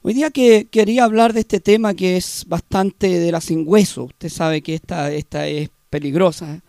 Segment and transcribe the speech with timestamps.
[0.00, 4.04] Hoy día que quería hablar de este tema que es bastante de la sin hueso.
[4.04, 6.54] Usted sabe que esta, esta es peligrosa.
[6.54, 6.60] ¿eh?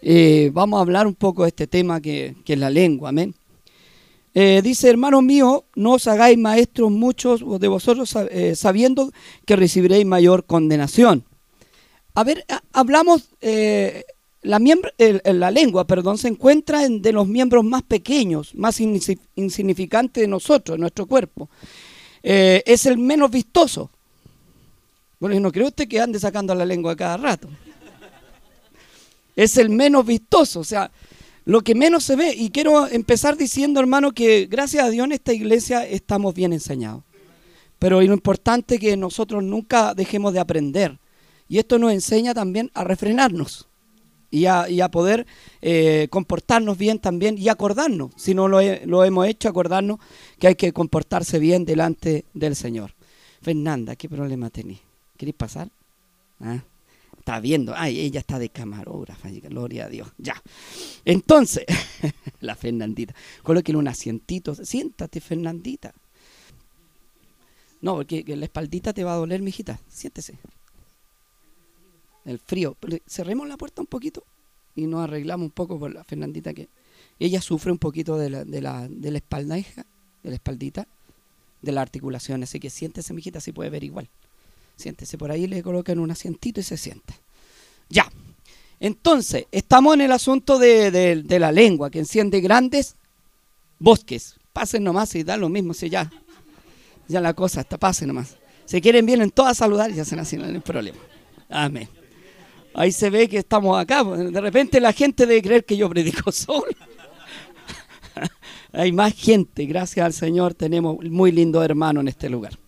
[0.00, 3.10] Eh, vamos a hablar un poco de este tema que, es la lengua.
[3.10, 3.34] Amén.
[4.32, 8.16] Eh, dice, hermanos míos, no os hagáis maestros muchos de vosotros
[8.54, 9.12] sabiendo
[9.44, 11.22] que recibiréis mayor condenación.
[12.14, 18.54] A ver, hablamos, la, la, lengua, perdón, se encuentra en de los miembros más pequeños,
[18.54, 21.50] más insignificantes de nosotros, de nuestro cuerpo.
[22.26, 23.90] Eh, es el menos vistoso.
[25.20, 27.48] Bueno, no creo usted que ande sacando la lengua cada rato.
[29.36, 30.90] Es el menos vistoso, o sea,
[31.44, 32.32] lo que menos se ve.
[32.34, 37.02] Y quiero empezar diciendo, hermano, que gracias a Dios en esta iglesia estamos bien enseñados.
[37.78, 40.98] Pero lo importante es que nosotros nunca dejemos de aprender.
[41.46, 43.68] Y esto nos enseña también a refrenarnos
[44.34, 45.26] y a, poder
[45.62, 50.00] eh, comportarnos bien también y acordarnos, si no lo, lo, hemos hecho, acordarnos
[50.38, 52.94] que hay que comportarse bien delante del Señor.
[53.40, 54.80] Fernanda, ¿qué problema tenés?
[55.16, 55.68] ¿Querés pasar?
[56.40, 56.58] ¿Ah?
[57.16, 60.08] Está viendo, ay, ella está de camarógrafa, gloria a Dios.
[60.18, 60.42] Ya.
[61.04, 61.64] Entonces,
[62.40, 65.94] la Fernandita, coloquen un asientito, siéntate, Fernandita.
[67.80, 69.78] No, porque la espaldita te va a doler, mijita.
[69.88, 70.38] Siéntese
[72.24, 72.76] el frío.
[73.06, 74.24] Cerremos la puerta un poquito
[74.74, 76.68] y nos arreglamos un poco por la Fernandita que
[77.18, 79.86] ella sufre un poquito de la, de la, de la espalda, hija,
[80.22, 80.86] de la espaldita,
[81.62, 82.42] de la articulación.
[82.42, 84.08] Así que siéntese, mijita, si puede ver igual.
[84.76, 87.14] Siéntese por ahí, le colocan un asientito y se sienta.
[87.88, 88.10] Ya.
[88.80, 92.96] Entonces, estamos en el asunto de, de la lengua, que enciende grandes
[93.78, 94.36] bosques.
[94.52, 96.10] Pasen nomás y da lo mismo, si ya,
[97.08, 98.36] ya la cosa está, pasen nomás.
[98.64, 100.98] Si quieren, vienen todas a saludar y hacen así, no hay problema.
[101.48, 101.88] Amén.
[102.74, 104.02] Ahí se ve que estamos acá.
[104.04, 106.66] De repente la gente debe creer que yo predico solo.
[108.72, 112.58] Hay más gente, gracias al Señor, tenemos muy lindo hermano en este lugar.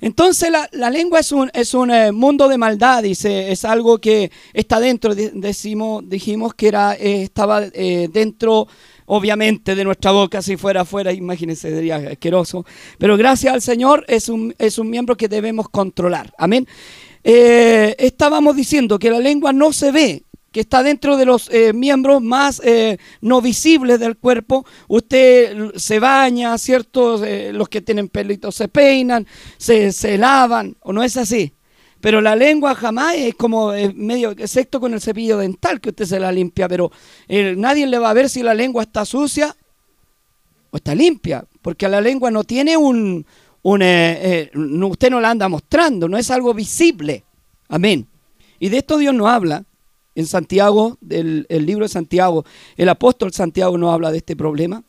[0.00, 4.32] Entonces la, lengua es un, es un eh, mundo de maldad, dice, es algo que
[4.52, 8.66] está dentro, decimos, dijimos que era, eh, estaba eh, dentro,
[9.06, 12.66] obviamente, de nuestra boca, si fuera afuera, imagínense, sería asqueroso,
[12.98, 16.66] pero gracias al Señor es un, es un miembro que debemos controlar, amén.
[17.24, 21.72] Eh, estábamos diciendo que la lengua no se ve, que está dentro de los eh,
[21.72, 24.66] miembros más eh, no visibles del cuerpo.
[24.88, 27.22] Usted se baña, ¿cierto?
[27.52, 31.52] los que tienen pelitos se peinan, se, se, lavan, ¿o no es así?
[32.00, 36.18] Pero la lengua jamás es como medio, excepto con el cepillo dental que usted se
[36.18, 36.90] la limpia, pero
[37.28, 39.56] nadie le va a ver si la lengua está sucia
[40.72, 43.24] o está limpia, porque la lengua no tiene un,
[43.64, 47.24] eh, usted no la anda mostrando, no es algo visible.
[47.68, 48.06] Amén.
[48.58, 49.64] Y de esto Dios nos habla
[50.14, 52.44] en Santiago, del el libro de Santiago.
[52.76, 54.82] El apóstol Santiago nos habla de este problema.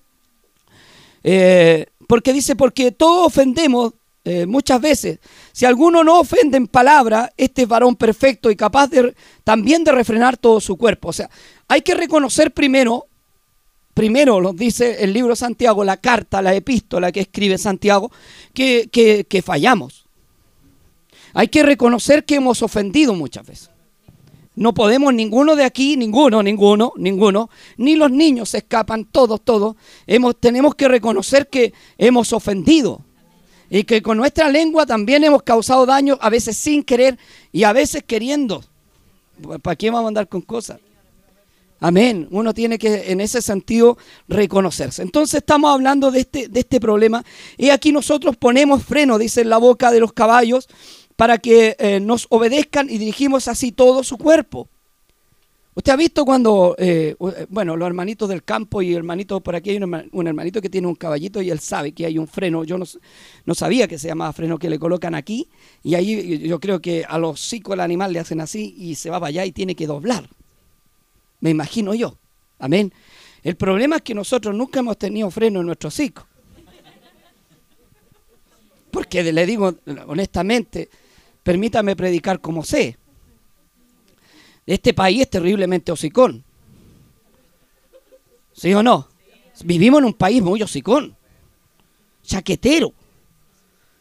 [1.23, 3.93] Eh, porque dice, porque todos ofendemos
[4.25, 5.19] eh, muchas veces.
[5.51, 9.91] Si alguno no ofende en palabra, este es varón perfecto y capaz de, también de
[9.91, 11.09] refrenar todo su cuerpo.
[11.09, 11.29] O sea,
[11.67, 13.07] hay que reconocer primero
[13.93, 18.11] primero nos dice el libro Santiago, la carta, la epístola que escribe Santiago,
[18.53, 20.05] que, que, fallamos.
[21.33, 23.69] Hay que reconocer que hemos ofendido muchas veces.
[24.55, 29.75] No podemos ninguno de aquí, ninguno, ninguno, ninguno, ni los niños se escapan, todos, todos.
[30.05, 33.01] Hemos, tenemos que reconocer que hemos ofendido
[33.71, 37.17] y que con nuestra lengua también hemos causado daño, a veces sin querer
[37.51, 38.63] y a veces queriendo.
[39.63, 40.79] ¿Para qué vamos a andar con cosas?
[41.83, 42.29] Amén.
[42.31, 43.97] Uno tiene que en ese sentido
[44.29, 45.01] reconocerse.
[45.01, 47.25] Entonces estamos hablando de este, de este problema
[47.57, 50.69] y aquí nosotros ponemos freno, dice en la boca de los caballos,
[51.17, 54.69] para que eh, nos obedezcan y dirigimos así todo su cuerpo.
[55.75, 57.17] Usted ha visto cuando, eh,
[57.49, 60.95] bueno, los hermanitos del campo y hermanitos por aquí, hay un, hermanito que tiene un
[60.95, 62.63] caballito y él sabe que hay un freno.
[62.63, 65.49] Yo no, sabía que se llamaba freno que le colocan aquí
[65.83, 69.09] y ahí yo creo que a los hocico el animal le hacen así y se
[69.09, 70.29] va para allá y tiene que doblar
[71.43, 72.17] me imagino yo.
[72.57, 72.93] Amén.
[73.43, 76.25] El problema es que nosotros nunca hemos tenido freno en nuestro hocico.
[78.89, 79.75] Porque le digo
[80.07, 80.89] honestamente,
[81.43, 82.97] permítame predicar como sé.
[84.65, 86.45] Este país es terriblemente hocicón.
[88.53, 89.09] ¿Sí o no?
[89.65, 91.13] Vivimos en un país muy hocicón,
[92.23, 92.93] chaquetero,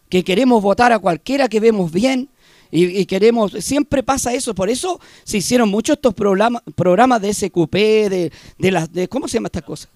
[0.08, 2.28] que queremos votar a cualquiera que vemos bien,
[2.74, 7.74] y, queremos, siempre pasa eso, por eso se hicieron muchos estos programas, programas de SQP,
[7.74, 9.90] de, de, las, de, ¿cómo se llama estas cosas?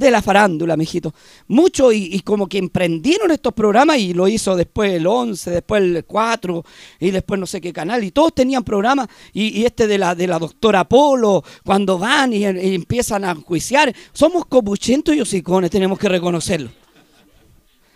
[0.00, 1.14] de la farándula, mijito.
[1.46, 6.04] Mucho y, como que emprendieron estos programas y lo hizo después el 11, después el
[6.04, 6.64] 4
[7.00, 10.26] y después no sé qué canal y todos tenían programas y, este de la, de
[10.26, 16.08] la doctora Polo, cuando van y, empiezan a juiciar, somos copuchentos y hocicones, tenemos que
[16.08, 16.70] reconocerlo.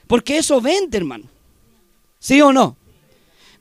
[0.07, 1.25] Porque eso vende, hermano.
[2.19, 2.77] ¿Sí o no?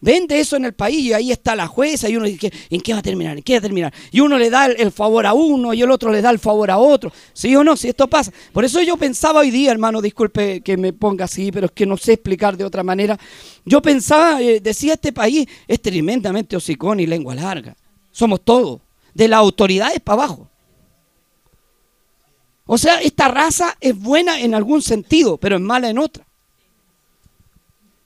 [0.03, 2.91] Vende eso en el país y ahí está la jueza y uno dice, ¿en qué
[2.91, 3.37] va a terminar?
[3.37, 3.93] ¿En qué va a terminar?
[4.11, 6.69] Y uno le da el, favor a uno y el otro le da el favor
[6.71, 7.09] a otro.
[7.31, 7.77] ¿Sí o no?
[7.77, 8.33] Si esto pasa.
[8.51, 11.85] Por eso yo pensaba hoy día, hermano, disculpe que me ponga así, pero es que
[11.85, 13.17] no sé explicar de otra manera.
[13.63, 17.77] Yo pensaba, eh, decía, este país es tremendamente hocicón y lengua larga.
[18.11, 18.81] Somos todos,
[19.13, 20.49] de las autoridades para abajo.
[22.65, 26.27] O sea, esta raza es buena en algún sentido, pero es mala en otra.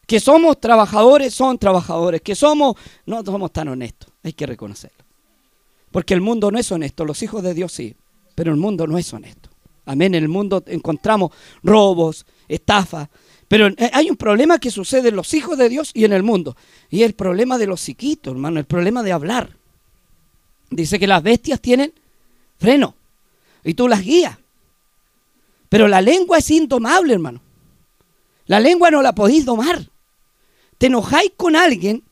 [0.07, 2.21] Que somos trabajadores, son trabajadores.
[2.21, 2.75] Que somos,
[3.05, 5.05] no somos tan honestos, hay que reconocerlo.
[5.91, 7.95] Porque el mundo no es honesto, los hijos de Dios sí,
[8.33, 9.49] pero el mundo no es honesto.
[9.85, 11.31] Amén, en el mundo encontramos
[11.63, 13.07] robos, estafas,
[13.47, 16.57] pero hay un problema que sucede en los hijos de Dios y en el mundo.
[16.89, 19.55] Y el problema de los psiquitos, hermano, el problema de hablar.
[20.69, 21.93] Dice que las bestias tienen
[22.57, 22.95] freno
[23.63, 24.37] y tú las guías.
[25.69, 27.41] Pero la lengua es indomable, hermano.
[28.47, 29.89] La lengua no la podéis domar.
[30.77, 32.03] Te enojáis con alguien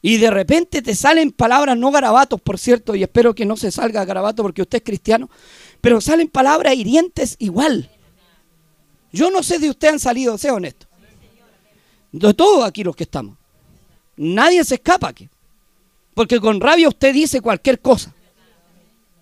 [0.00, 3.70] y de repente te salen palabras, no garabatos, por cierto, y espero que no se
[3.70, 5.28] salga garabato porque usted es cristiano,
[5.80, 7.90] pero salen palabras hirientes igual.
[9.12, 10.86] Yo no sé de usted han salido, sea honesto.
[12.12, 13.36] De todos aquí los que estamos.
[14.16, 15.28] Nadie se escapa aquí.
[16.14, 18.14] Porque con rabia usted dice cualquier cosa.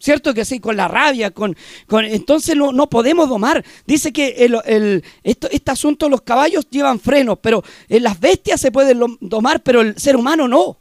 [0.07, 0.61] ¿Cierto que sí?
[0.61, 1.57] Con la rabia, con,
[1.89, 3.65] con entonces no, no, podemos domar.
[3.89, 9.19] Dice que el, este asunto, los caballos llevan frenos, pero en las bestias se pueden
[9.21, 10.79] domar, pero el ser humano no.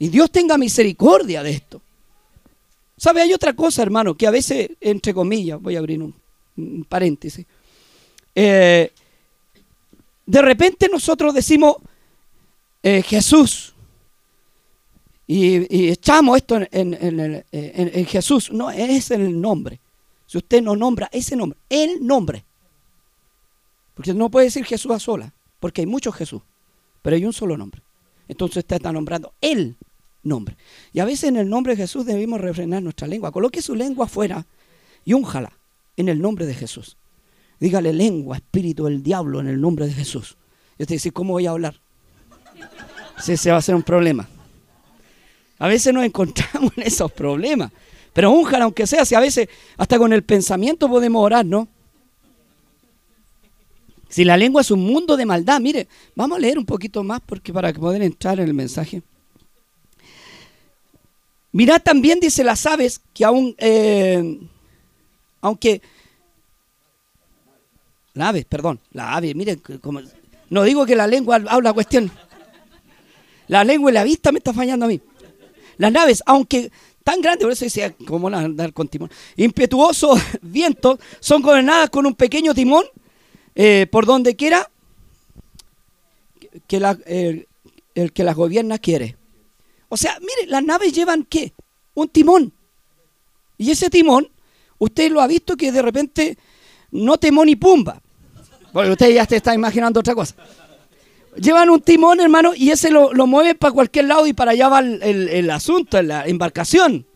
[0.00, 1.80] Y Dios tenga misericordia de esto.
[2.96, 3.22] ¿Sabe?
[3.22, 7.46] Hay otra cosa, hermano, que a veces, entre comillas, voy a abrir un, paréntesis.
[8.34, 8.90] Eh,
[10.26, 11.76] de repente nosotros decimos,
[12.82, 13.75] eh, Jesús,
[15.26, 18.52] y, echamos esto en, Jesús.
[18.52, 19.80] No, es el nombre.
[20.26, 22.44] Si usted no nombra ese nombre, el nombre.
[23.94, 26.42] Porque no puede decir Jesús a sola, porque hay muchos Jesús,
[27.02, 27.82] pero hay un solo nombre.
[28.28, 29.76] Entonces usted está nombrando el
[30.22, 30.56] nombre.
[30.92, 33.32] Y a veces en el nombre de Jesús debemos refrenar nuestra lengua.
[33.32, 34.46] Coloque su lengua afuera
[35.04, 35.52] y únjala
[35.96, 36.96] en el nombre de Jesús.
[37.58, 40.36] Dígale lengua, espíritu del diablo en el nombre de Jesús.
[40.78, 41.80] Y usted dice, ¿cómo voy a hablar?
[43.18, 44.28] Si se va a hacer un problema.
[45.58, 47.72] A veces nos encontramos en esos problemas.
[48.12, 51.68] Pero unjan, aunque sea, si a veces hasta con el pensamiento podemos orar, ¿no?
[54.08, 57.20] Si la lengua es un mundo de maldad, mire, vamos a leer un poquito más
[57.20, 59.02] porque para poder entrar en el mensaje.
[61.52, 64.38] Mirad también, dice las aves, que aún, eh,
[65.40, 65.82] aunque,
[68.14, 70.00] la ave, perdón, la ave, mire, como,
[70.48, 72.10] no digo que la lengua habla cuestión.
[73.48, 75.00] La lengua y la vista me está fallando a mí.
[75.78, 76.70] Las naves, aunque
[77.04, 82.14] tan grandes, por eso decía, como andar con timón, impetuosos vientos, son gobernadas con un
[82.14, 82.84] pequeño timón
[83.54, 84.70] eh, por donde quiera
[86.66, 87.46] que
[87.94, 89.16] el que las gobierna quiere.
[89.88, 91.52] O sea, mire, las naves llevan qué?
[91.94, 92.52] Un timón.
[93.56, 94.28] Y ese timón,
[94.78, 96.36] usted lo ha visto que de repente
[96.90, 98.02] no timón y pumba.
[98.72, 100.34] Porque usted ya se está imaginando otra cosa
[101.36, 104.68] llevan un timón, hermano, y ese lo, lo mueve para cualquier lado y para allá
[104.68, 107.06] va el, asunto, la embarcación.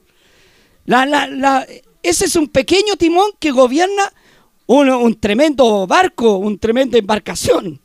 [2.02, 4.12] ese es un pequeño timón que gobierna
[4.66, 7.80] un, tremendo barco, un tremenda embarcación.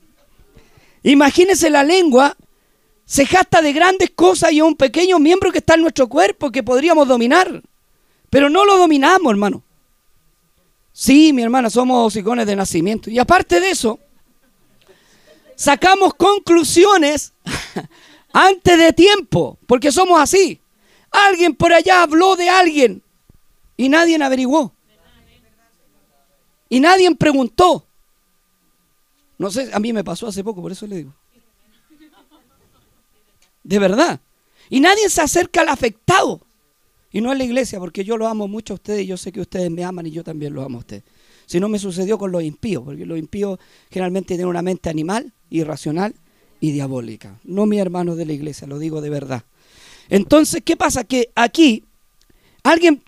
[1.03, 2.35] Imagínese la lengua,
[3.05, 6.63] se jasta de grandes cosas y un pequeño miembro que está en nuestro cuerpo que
[6.63, 7.61] podríamos dominar.
[8.29, 9.63] Pero no lo dominamos, hermano.
[10.91, 13.09] Sí, mi hermana, somos icones de nacimiento.
[13.09, 13.99] Y aparte de eso,
[15.55, 17.33] sacamos conclusiones
[18.33, 20.61] antes de tiempo, porque somos así.
[21.11, 23.01] Alguien por allá habló de alguien
[23.77, 24.73] y nadie averiguó.
[26.69, 27.85] Y nadie preguntó.
[29.37, 31.13] No sé, a mí me pasó hace poco, por eso le digo.
[33.63, 34.19] De verdad.
[34.69, 36.41] Y nadie se acerca al afectado.
[37.11, 39.31] Y no es la iglesia, porque yo lo amo mucho a ustedes y yo sé
[39.31, 41.03] que ustedes me aman y yo también lo amo a ustedes.
[41.45, 43.59] Si no me sucedió con los impíos, porque los impíos
[43.89, 46.15] generalmente tienen una mente animal, irracional
[46.59, 47.39] y diabólica.
[47.43, 49.43] No mi hermano de la iglesia, lo digo de verdad.
[50.09, 51.03] Entonces, ¿qué pasa?
[51.03, 51.83] Que aquí
[52.63, 53.03] alguien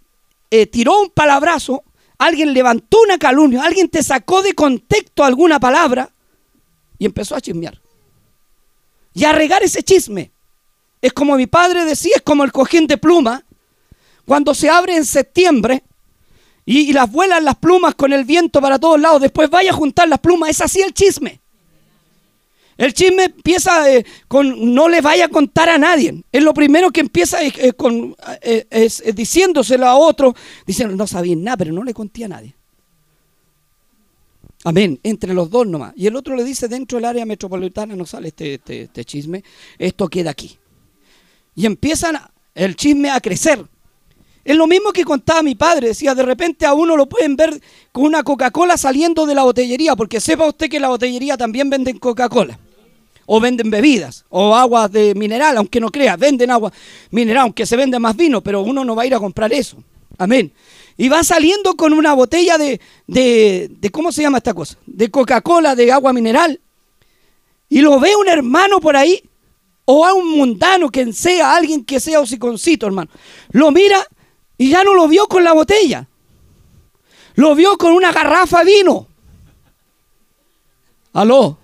[0.50, 1.84] eh, tiró un palabrazo,
[2.17, 6.12] alguien levantó una calumnia, alguien te sacó de contexto alguna palabra
[6.98, 7.79] y empezó a chismear.
[9.13, 10.32] Y a regar ese chisme.
[11.01, 13.44] Es como mi padre decía, es como el cojín de pluma.
[14.25, 15.84] Cuando se abre en septiembre,
[16.70, 19.22] y, las vuelan las plumas con el viento para todos lados.
[19.22, 20.50] Después vaya a juntar las plumas.
[20.50, 21.39] Es así el chisme.
[22.78, 26.24] El chisme empieza eh, con no le vaya a contar a nadie.
[26.32, 28.16] Es lo primero que empieza eh, eh, con,
[29.14, 30.36] diciéndoselo a otro.
[30.66, 32.54] Diciendo, no sabía nada, pero no le conté a nadie.
[34.64, 35.94] Amén, entre los dos nomás.
[35.96, 39.44] Y el otro le dice, dentro del área metropolitana no sale este, este, este chisme,
[39.80, 40.58] esto queda aquí.
[41.56, 42.20] Y empiezan
[42.54, 43.66] el chisme a crecer.
[44.44, 47.62] Es lo mismo que contaba mi padre, decía, de repente a uno lo pueden ver
[47.92, 52.00] con una Coca-Cola saliendo de la botellería, porque sepa usted que la botellería también venden
[52.00, 52.58] Coca-Cola,
[53.28, 56.72] o venden bebidas, o aguas de mineral, aunque no crea, venden agua
[57.12, 59.78] mineral, aunque se vende más vino, pero uno no va a ir a comprar eso.
[60.18, 60.52] Amén.
[60.96, 64.78] Y va saliendo con una botella de, de, de ¿cómo se llama esta cosa?
[64.86, 66.60] De Coca-Cola, de agua mineral.
[67.68, 69.22] Y lo ve un hermano por ahí,
[69.84, 73.12] o a un mundano, quien sea, alguien que sea hociconcito, hermano.
[73.52, 74.08] Lo mira
[74.58, 76.08] y ya no lo vio con la botella.
[77.36, 79.08] Lo vio con una garrafa de vino.
[81.12, 81.58] Aló.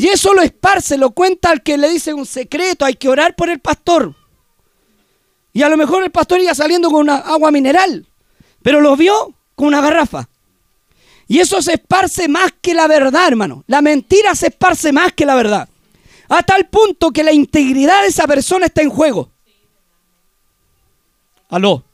[0.00, 3.36] Y eso lo esparce, lo cuenta al que le dice un secreto, hay que orar
[3.36, 4.14] por el pastor.
[5.52, 8.06] Y a lo mejor el pastor iba saliendo con una agua mineral,
[8.62, 10.26] pero lo vio con una garrafa.
[11.28, 13.62] Y eso se esparce más que la verdad, hermano.
[13.66, 15.68] La mentira se esparce más que la verdad.
[16.30, 19.30] A tal punto que la integridad de esa persona está en juego.
[21.50, 21.84] Aló.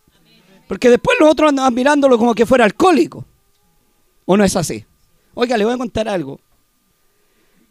[0.68, 3.25] Porque después los otros andan mirándolo como que fuera alcohólico.
[4.26, 4.84] ¿O no es así?
[5.34, 6.38] Oiga, le voy a contar algo.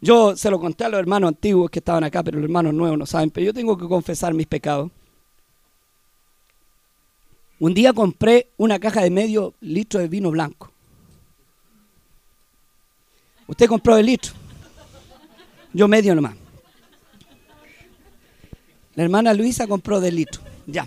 [0.00, 2.98] Yo se lo conté a los hermanos antiguos que estaban acá, pero los hermanos nuevos
[2.98, 3.30] no saben.
[3.30, 4.90] Pero yo tengo que confesar mis pecados.
[7.58, 10.70] Un día compré una caja de medio litro de vino blanco.
[13.46, 14.32] Usted compró el litro.
[15.72, 16.36] Yo medio nomás.
[18.94, 20.40] La hermana Luisa compró del litro.
[20.66, 20.86] Ya.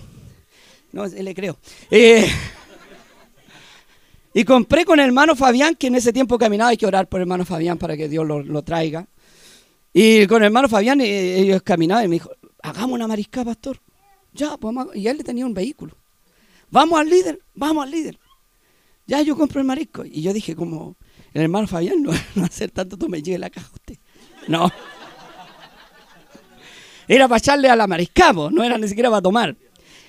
[0.91, 1.57] No, le creo.
[1.91, 2.27] Eh,
[4.33, 7.19] y compré con el hermano Fabián, que en ese tiempo caminaba, hay que orar por
[7.19, 9.07] el hermano Fabián para que Dios lo, traiga.
[9.91, 12.29] Y con el hermano Fabián eh, ellos caminaban y me dijo,
[12.61, 13.79] hagamos una marisca, pastor.
[14.33, 15.97] Ya, pues y él le tenía un vehículo.
[16.69, 18.19] Vamos al líder, vamos al líder.
[19.07, 20.05] Ya yo compro el marisco.
[20.05, 20.95] Y yo dije, como
[21.33, 23.97] el hermano Fabián no, a hacer tanto, tú me lleve la caja a usted.
[24.47, 24.69] No.
[27.07, 29.55] Era para echarle a la marisca, no era ni siquiera para tomar.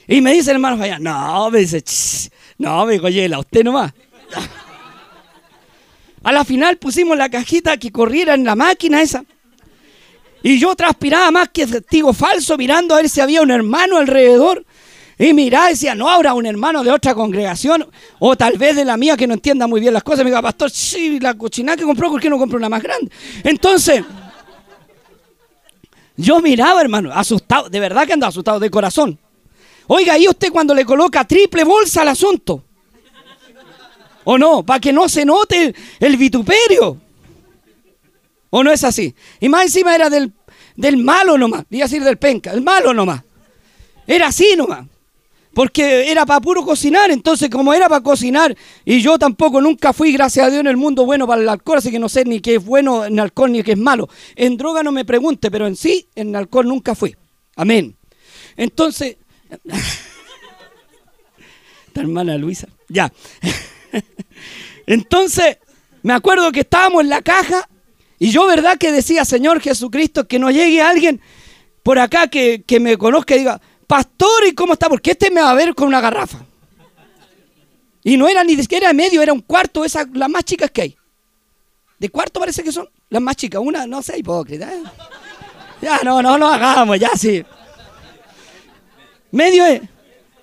[0.06, 1.82] Y me dice el hermano Fabián, no, me dice,
[2.58, 3.94] no, me dijo, llévela, usted nomás.
[6.22, 9.24] A la final pusimos la cajita que corriera en la máquina esa.
[10.42, 14.64] Y yo transpiraba más que testigo falso mirando a ver si había un hermano alrededor.
[15.18, 17.86] Y miraba y decía, no habrá un hermano de otra congregación
[18.18, 20.24] o tal vez de la mía que no entienda muy bien las cosas.
[20.24, 23.10] Me dijo, pastor, sí, la cochina que compró, ¿por qué no compró una más grande?
[23.44, 24.02] Entonces,
[26.16, 29.18] yo miraba, hermano, asustado, de verdad que andaba asustado de corazón.
[29.88, 32.64] Oiga, ahí usted cuando le coloca triple bolsa al asunto.
[34.24, 34.64] ¿O no?
[34.64, 36.98] Para que no se note el, vituperio.
[38.50, 39.14] ¿O no es así?
[39.40, 40.32] Y más encima era del,
[40.76, 41.64] del malo nomás.
[41.70, 43.22] Iba a decir del penca, el malo nomás.
[44.06, 44.86] Era así nomás.
[45.54, 47.10] Porque era para puro cocinar.
[47.10, 50.76] Entonces, como era para cocinar, y yo tampoco nunca fui, gracias a Dios, en el
[50.76, 53.50] mundo bueno para el alcohol, así que no sé ni qué es bueno en alcohol
[53.50, 54.08] ni qué es malo.
[54.36, 57.16] En droga no me pregunte, pero en sí, en alcohol nunca fui.
[57.56, 57.96] Amén.
[58.56, 59.16] Entonces,
[61.86, 62.68] esta hermana Luisa.
[62.88, 63.12] Ya.
[64.86, 65.58] Entonces,
[66.02, 67.68] me acuerdo que estábamos en la caja
[68.18, 68.78] y yo, ¿verdad?
[68.78, 71.20] Que decía, Señor Jesucristo, que no llegue alguien
[71.82, 74.88] por acá que, me conozca y diga, Pastor, ¿y cómo está?
[74.88, 76.44] Porque este me va a ver con una garrafa.
[78.02, 80.96] Y no era ni siquiera medio, era un cuarto, esas, las más chicas que hay.
[81.98, 83.60] De cuarto parece que son las más chicas.
[83.62, 84.72] Una, no sé, hipócrita.
[84.72, 84.82] ¿eh?
[85.82, 87.44] Ya, no, no lo hagamos, ya sí.
[89.30, 89.82] Medio es.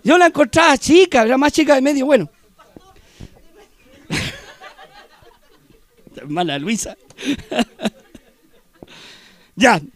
[0.03, 2.29] Yo la encontraba chica, era más chica de medio, bueno.
[6.17, 6.97] Hermana Luisa.
[9.55, 9.81] ya.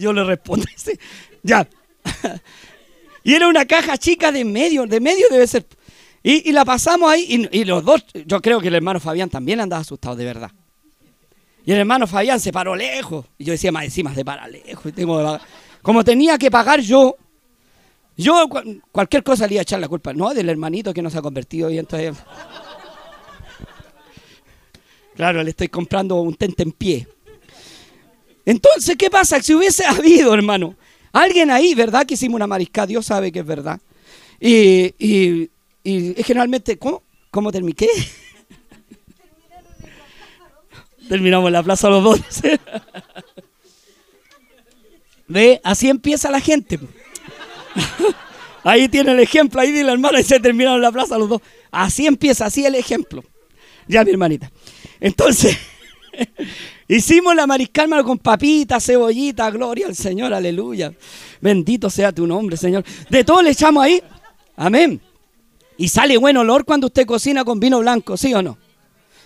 [0.00, 0.66] Yo le respondo.
[1.42, 1.68] Ya.
[3.24, 5.66] y era una caja chica de medio, de medio debe ser.
[6.26, 9.82] Y, la pasamos ahí y, los dos, yo creo que el hermano Fabián también andaba
[9.82, 10.50] asustado, de verdad.
[11.66, 13.26] Y el hermano Fabián se paró lejos.
[13.36, 14.90] Y yo decía, más encima se para lejos.
[15.82, 17.14] como tenía que pagar yo,
[18.16, 18.48] yo
[18.90, 20.14] cualquier cosa le iba a echar la culpa.
[20.14, 21.68] No, del hermanito que no se ha convertido.
[21.68, 22.16] Y entonces...
[25.16, 27.06] Claro, le estoy comprando un tente en pie.
[28.44, 29.40] Entonces, ¿qué pasa?
[29.42, 30.76] Si hubiese habido, hermano,
[31.12, 32.06] alguien ahí, ¿verdad?
[32.06, 33.80] Que hicimos una marisca, Dios sabe que es verdad.
[34.40, 35.50] Y, y,
[35.82, 37.02] y generalmente, ¿cómo?
[37.30, 37.74] ¿Cómo terminé?
[41.08, 42.20] Terminamos la plaza los dos.
[45.28, 45.60] ¿Ve?
[45.64, 46.78] Así empieza la gente.
[48.62, 51.42] Ahí tiene el ejemplo, ahí dile hermana y se terminaron la plaza los dos.
[51.70, 53.22] Así empieza, así el ejemplo.
[53.86, 54.50] Ya, mi hermanita.
[55.00, 55.56] Entonces,
[56.88, 60.92] hicimos la mariscal con papitas, cebollita, gloria al Señor, aleluya.
[61.40, 62.84] Bendito sea tu nombre, Señor.
[63.08, 64.02] De todo le echamos ahí.
[64.56, 65.00] Amén.
[65.76, 68.56] Y sale buen olor cuando usted cocina con vino blanco, ¿sí o no?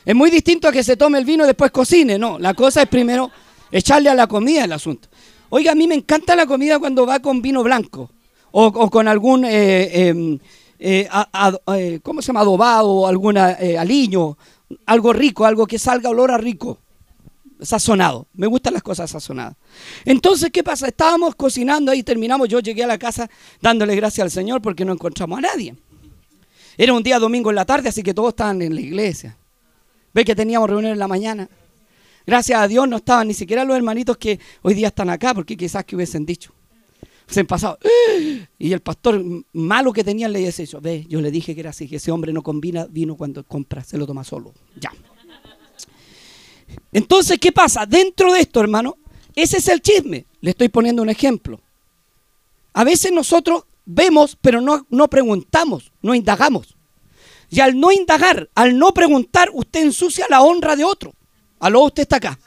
[0.05, 2.39] Es muy distinto a que se tome el vino y después cocine, no.
[2.39, 3.31] La cosa es primero
[3.71, 5.09] echarle a la comida el asunto.
[5.51, 8.11] Oiga, a mí me encanta la comida cuando va con vino blanco
[8.51, 10.39] o, con algún, eh, em,
[10.79, 11.09] eh,
[11.75, 12.41] eh, ¿cómo se llama?
[12.41, 14.37] Adobado o algún aliño,
[14.87, 16.79] algo rico, algo que salga olor a rico,
[17.61, 18.29] sazonado.
[18.35, 19.57] Me gustan las cosas sazonadas.
[20.05, 20.89] Entonces, ¿qué pasa?
[20.89, 23.29] Estábamos cocinando ahí, terminamos, yo llegué a la casa
[23.61, 25.77] dándole gracias al Señor porque no encontramos a nadie.
[26.77, 29.37] Era un día domingo en la tarde, así que todos estaban en la iglesia.
[30.15, 31.49] Ve que teníamos reunión en la mañana.
[32.27, 35.57] Gracias a Dios no estaban ni siquiera los hermanitos que hoy día están acá, porque
[35.57, 36.53] quizás que hubiesen dicho.
[37.29, 37.79] Se pasado.
[38.61, 40.81] Y el pastor malo que tenía le dice eso.
[40.81, 43.85] Ve, yo le dije que era así, que ese hombre no combina vino cuando compra,
[43.85, 44.53] se lo toma solo.
[44.81, 44.93] Ya.
[46.93, 47.87] Entonces, ¿qué pasa?
[47.87, 48.97] Dentro de esto, hermano,
[49.37, 50.27] ese es el chisme.
[50.41, 51.61] Le estoy poniendo un ejemplo.
[52.73, 56.77] A veces nosotros vemos, pero no, no preguntamos, no indagamos.
[57.51, 61.15] Y al no indagar, al no preguntar, usted ensucia la honra de otro.
[61.61, 62.39] Aló, usted está acá.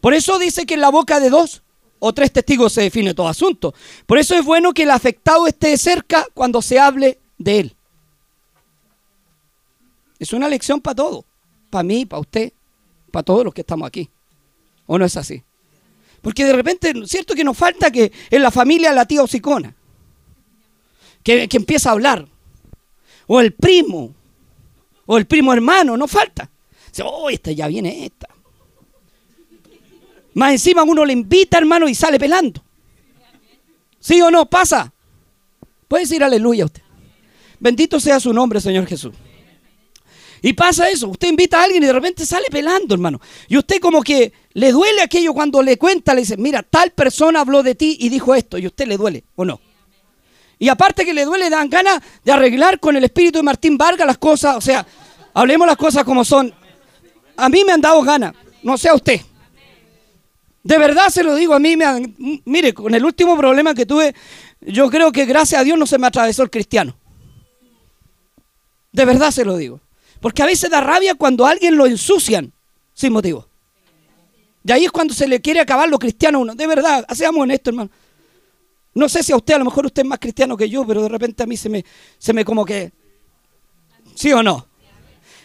[0.00, 1.62] Por eso dice que en la boca de dos
[2.00, 3.74] o tres testigos se define todo asunto.
[4.06, 7.76] Por eso es bueno que el afectado esté cerca cuando se hable de él.
[10.18, 11.24] Es una lección para todos.
[11.70, 12.52] Para mí, para usted,
[13.12, 14.08] para todos los que estamos aquí.
[14.86, 15.42] ¿O no es así?
[16.20, 19.74] Porque de repente, cierto que nos falta que en la familia la tía hocicona,
[21.22, 22.26] que, que empieza a hablar,
[23.26, 24.14] o el primo,
[25.06, 26.50] o el primo hermano, no falta.
[26.88, 28.28] Dice, oh, esta ya viene esta.
[30.40, 32.64] Más encima uno le invita, hermano, y sale pelando.
[33.98, 34.46] ¿Sí o no?
[34.46, 34.90] Pasa.
[35.86, 36.80] Puede decir aleluya usted.
[37.58, 39.12] Bendito sea su nombre, Señor Jesús.
[40.40, 43.20] Y pasa eso, usted invita a alguien y de repente sale pelando, hermano.
[43.48, 47.42] Y usted como que le duele aquello cuando le cuenta, le dice, mira, tal persona
[47.42, 49.60] habló de ti y dijo esto, y a usted le duele, ¿o no?
[50.58, 54.06] Y aparte que le duele, dan ganas de arreglar con el espíritu de Martín Vargas
[54.06, 54.56] las cosas.
[54.56, 54.86] O sea,
[55.34, 56.50] hablemos las cosas como son.
[57.36, 58.32] A mí me han dado ganas,
[58.62, 59.20] no sea usted.
[60.62, 62.14] De verdad se lo digo, a mí me.
[62.44, 64.14] Mire, con el último problema que tuve,
[64.60, 66.96] yo creo que gracias a Dios no se me atravesó el cristiano.
[68.92, 69.80] De verdad se lo digo.
[70.20, 72.52] Porque a veces da rabia cuando a alguien lo ensucian
[72.92, 73.46] sin motivo.
[74.62, 76.54] Y ahí es cuando se le quiere acabar lo cristiano a uno.
[76.54, 77.90] De verdad, seamos honestos, hermano.
[78.92, 81.02] No sé si a usted, a lo mejor usted es más cristiano que yo, pero
[81.02, 81.84] de repente a mí se me,
[82.18, 82.92] se me como que...
[84.14, 84.66] ¿Sí o no?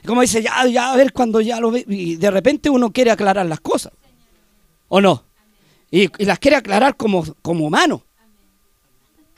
[0.05, 1.85] Como dice, ya, ya, a ver cuando ya lo ve.
[1.87, 3.93] Y de repente uno quiere aclarar las cosas.
[4.95, 5.25] ¿O no?
[5.91, 8.05] Y, las quiere aclarar como, como humano.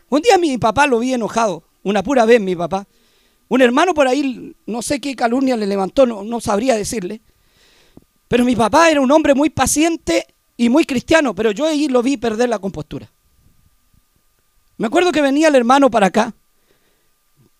[0.07, 2.85] Un día mi papá lo vi enojado, una pura vez mi papá.
[3.47, 7.21] Un hermano por ahí, no sé qué calumnia le levantó, no, no sabría decirle.
[8.27, 12.03] Pero mi papá era un hombre muy paciente y muy cristiano, pero yo ahí lo
[12.03, 13.11] vi perder la compostura.
[14.77, 16.35] Me acuerdo que venía el hermano para acá,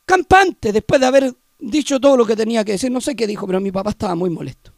[0.06, 2.92] campante, después de haber dicho todo lo que tenía que decir.
[2.92, 4.77] No sé qué dijo, pero mi papá estaba muy molesto.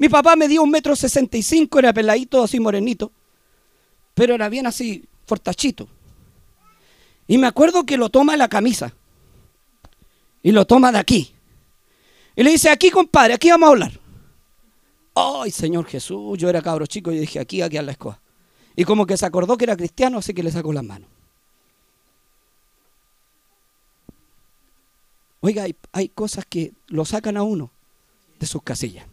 [0.00, 3.12] Mi papá me dio un metro sesenta y cinco, era peladito, así morenito,
[4.14, 5.86] pero era bien así, fortachito.
[7.26, 8.94] Y me acuerdo que lo toma en la camisa
[10.42, 11.34] y lo toma de aquí.
[12.34, 14.00] Y le dice, aquí compadre, aquí vamos a hablar.
[15.14, 18.18] Ay, Señor Jesús, yo era cabro chico y dije, aquí, aquí a la escoba.
[18.74, 21.10] Y como que se acordó que era cristiano, así que le sacó las manos.
[25.40, 27.70] Oiga, hay, cosas que lo sacan a uno
[28.38, 29.04] de sus casillas.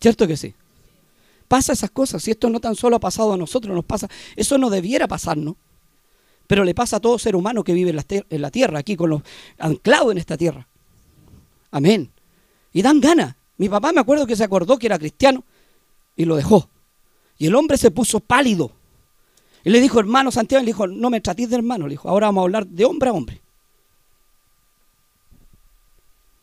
[0.00, 0.54] ¿Cierto que sí?
[1.48, 2.26] Pasa esas cosas.
[2.28, 4.08] Y esto no tan solo ha pasado a nosotros, nos pasa.
[4.34, 5.54] Eso no debiera pasarnos.
[6.46, 9.22] Pero le pasa a todo ser humano que vive en la, tierra, aquí con los
[9.58, 10.66] anclados en esta tierra.
[11.70, 12.10] Amén.
[12.72, 13.34] Y dan ganas.
[13.58, 15.44] Mi papá me acuerdo que se acordó que era cristiano
[16.14, 16.68] y lo dejó.
[17.38, 18.72] Y el hombre se puso pálido.
[19.64, 21.86] Y le dijo, hermano Santiago, le dijo, no me tratéis de hermano.
[21.86, 23.40] Le dijo, ahora vamos a hablar de hombre a hombre.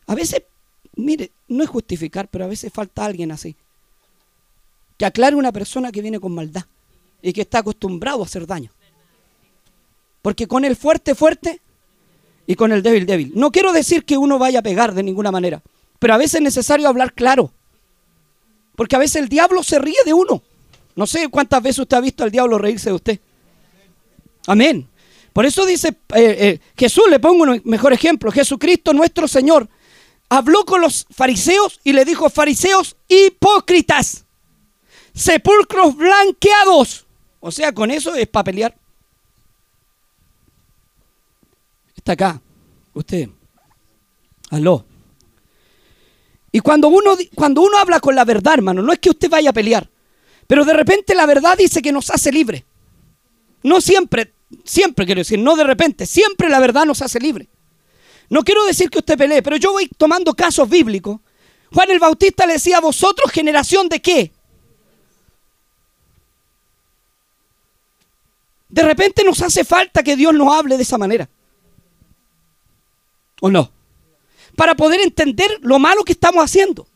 [0.08, 0.44] A veces,
[0.96, 3.56] mire, no es justificar, pero a veces falta alguien así.
[4.98, 6.66] Que aclare una persona que viene con maldad
[7.22, 8.72] y que está acostumbrado a hacer daño.
[10.22, 11.62] Porque con el fuerte, fuerte
[12.46, 13.32] y con el débil, débil.
[13.36, 15.62] No quiero decir que uno vaya a pegar de ninguna manera,
[16.00, 17.52] pero a veces es necesario hablar claro.
[18.76, 20.42] Porque a veces el diablo se ríe de uno.
[20.96, 23.20] No sé cuántas veces usted ha visto al diablo reírse de usted.
[24.48, 24.88] Amén.
[25.32, 29.68] Por eso dice eh, eh, Jesús, le pongo un mejor ejemplo, Jesucristo nuestro Señor
[30.38, 34.26] habló con los fariseos y le dijo, fariseos hipócritas,
[35.14, 37.06] sepulcros blanqueados.
[37.40, 38.76] O sea, con eso es para pelear.
[41.96, 42.42] Está acá,
[42.94, 43.30] usted.
[44.50, 44.86] Aló.
[46.52, 49.52] Y cuando uno, cuando uno habla con la verdad, hermano, no es que usted vaya
[49.52, 49.88] a pelear,
[50.48, 52.66] pero de repente la verdad dice que nos hace libre.
[53.62, 57.50] No siempre, siempre quiero decir, no de repente, siempre la verdad nos hace libre.
[58.34, 61.20] No quiero decir que usted pelee, pero yo voy tomando casos bíblicos.
[61.72, 64.32] Juan el Bautista le decía, vosotros generación de qué?
[68.70, 71.30] De repente nos hace falta que Dios nos hable de esa manera.
[73.40, 73.72] ¿O no?
[74.56, 76.88] Para poder entender lo malo que estamos haciendo.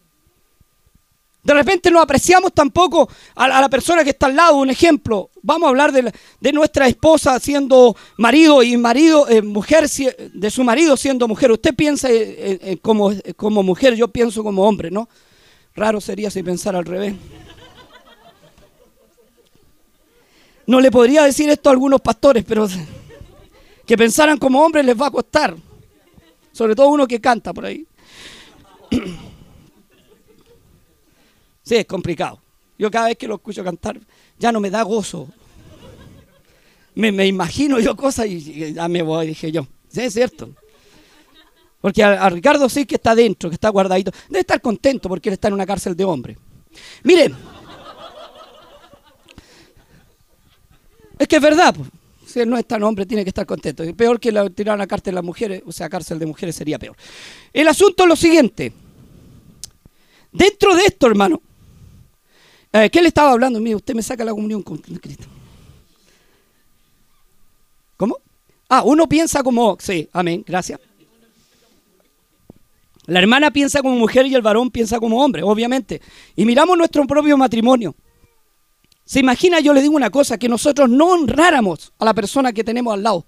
[1.48, 4.58] De repente no apreciamos tampoco a, la persona que está al lado.
[4.58, 10.52] Un ejemplo, vamos a hablar de, nuestra esposa siendo marido y marido, eh, mujer, de
[10.52, 11.50] su marido siendo mujer.
[11.54, 15.08] Usted piensa eh, eh, como, como mujer, yo pienso como hombre, ¿no?
[15.74, 17.16] Raro sería si pensara al revés.
[20.66, 22.68] No le podría decir esto a algunos pastores, pero
[23.86, 25.56] que pensaran como hombres les va a costar.
[26.52, 27.88] Sobre todo uno que canta por ahí.
[31.68, 32.40] Sí, es complicado.
[32.80, 34.00] Yo cada vez que lo escucho cantar
[34.40, 35.28] ya no me da gozo.
[36.96, 39.68] Me, imagino yo cosas y, ya me voy, dije yo.
[39.90, 40.50] Sí, es cierto.
[41.82, 44.12] Porque a, Ricardo sí que está dentro, que está guardadito.
[44.30, 46.38] Debe estar contento porque él está en una cárcel de hombre.
[47.04, 47.36] Miren.
[51.20, 51.76] Es que es verdad.
[52.26, 53.84] Si él no es tan hombre, tiene que estar contento.
[53.94, 56.80] Peor que la, tirar a cárcel de las mujeres, o sea, cárcel de mujeres sería
[56.80, 56.96] peor.
[57.52, 58.72] El asunto es lo siguiente.
[60.32, 61.42] Dentro de esto, hermano,
[62.84, 63.60] eh, ¿Qué le estaba hablando?
[63.60, 65.26] Mire, usted me saca la comunión con Cristo.
[67.96, 68.18] ¿Cómo?
[68.70, 70.80] Ah, uno piensa como, sí, amén, gracias.
[73.08, 76.02] La hermana piensa como mujer y el varón piensa como hombre, obviamente.
[76.36, 77.96] Y miramos nuestro propio matrimonio.
[79.06, 82.66] Se imagina, yo le digo una cosa, que nosotros no honráramos a la persona que
[82.66, 83.26] tenemos al lado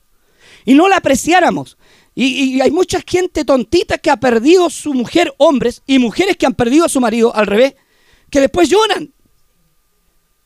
[0.66, 1.78] y no la apreciáramos.
[2.16, 6.54] Y, hay mucha gente tontita que ha perdido su mujer, hombres, y mujeres que han
[6.54, 7.76] perdido a su marido, al revés,
[8.30, 9.14] que después lloran.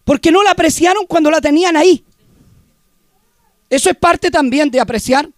[0.04, 2.04] Porque no la apreciaron cuando la tenían ahí.
[3.70, 5.30] Eso es parte también de apreciar.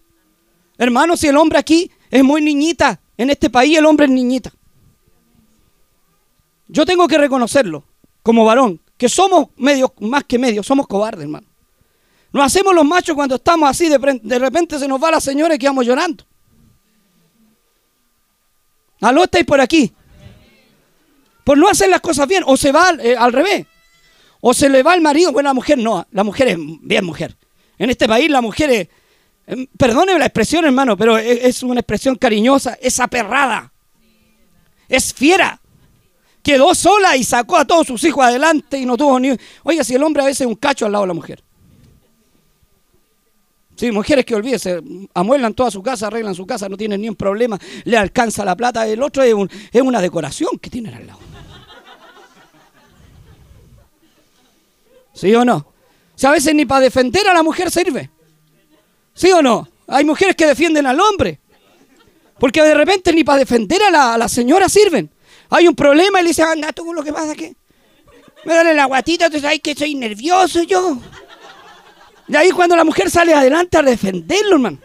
[0.78, 4.52] Hermanos, si el hombre aquí es muy niñita, en este país el hombre es niñita.
[6.68, 7.86] Yo tengo que reconocerlo
[8.24, 11.48] como varón, que somos medios, más que medios, somos cobardes, hermano.
[12.34, 15.58] Nos hacemos los machos cuando estamos así, de, repente se nos va la señora y
[15.58, 16.26] quedamos llorando.
[19.00, 19.94] Aló, estáis por aquí.
[21.46, 23.66] Por no hacer las cosas bien, o se va eh, al revés.
[24.48, 27.36] O se le va el marido, bueno, la mujer no, la mujer es bien mujer.
[27.80, 28.88] En este país la mujer es,
[29.48, 33.74] em, perdóneme la expresión hermano, pero e, es, una expresión cariñosa, es aperrada,
[34.88, 35.60] es fiera.
[36.44, 39.36] Quedó sola y sacó a todos sus hijos adelante y no tuvo ni...
[39.64, 41.44] Oiga, si el hombre a veces es un cacho al lado de la mujer.
[43.76, 44.80] Sí, mujeres que olvídese,
[45.16, 48.56] amuelan toda su casa, arreglan su casa, no tienen ni un problema, le alcanza la
[48.56, 48.88] plata.
[48.88, 49.34] El otro es,
[49.72, 51.35] es una decoración que tienen al lado.
[55.16, 55.74] ¿Sí o no?
[56.16, 58.12] Si a veces ni para defender a la mujer sirve.
[59.14, 59.68] ¿Sí o no?
[59.88, 61.40] Hay mujeres que defienden al hombre.
[62.38, 65.10] Porque de repente ni para defender a la, señora sirven.
[65.50, 67.56] Hay un problema y le dicen, anda tú lo que pasa que
[68.44, 70.98] me duele la guatita, tú sabes que soy nervioso yo.
[72.28, 74.80] Y ahí cuando la mujer sale adelante a defenderlo, hermano.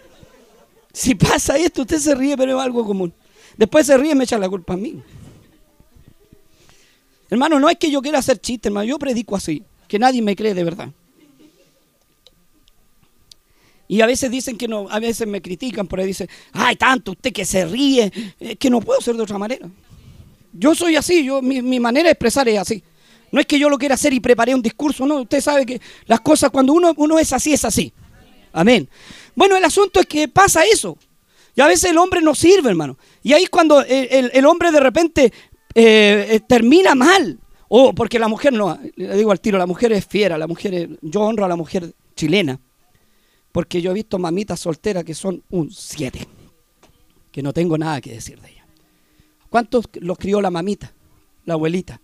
[0.92, 3.12] Si pasa esto, usted se ríe, pero es algo común.
[3.56, 5.02] Después se ríe y me echa la culpa a mí.
[7.28, 8.84] Hermano, no es que yo quiera hacer chiste, hermano.
[8.84, 10.88] Yo predico así que nadie me cree de verdad.
[13.88, 17.10] Y a veces dicen que no, a veces me critican por ahí, dicen, ay, tanto
[17.10, 18.12] usted que se ríe,
[18.56, 19.68] que no puedo ser de otra manera.
[20.52, 22.84] Yo soy así, yo, mi, manera de expresar es así.
[23.32, 25.80] No es que yo lo quiera hacer y preparé un discurso, no, usted sabe que
[26.06, 27.92] las cosas cuando uno, uno es así, es así.
[28.52, 28.88] Amén.
[29.34, 30.96] Bueno, el asunto es que pasa eso.
[31.56, 32.96] Y a veces el hombre no sirve, hermano.
[33.24, 35.32] Y ahí es cuando el, hombre de repente
[35.74, 37.40] eh, eh, termina mal.
[37.72, 40.98] Oh, porque la mujer no, le digo al tiro, la mujer es fiera, la mujer,
[41.02, 42.58] yo honro a la mujer chilena,
[43.52, 46.26] porque yo he visto mamitas solteras que son un siete,
[47.30, 48.66] que no tengo nada que decir de ella.
[49.48, 50.92] ¿Cuántos los crió la mamita,
[51.44, 52.00] la abuelita?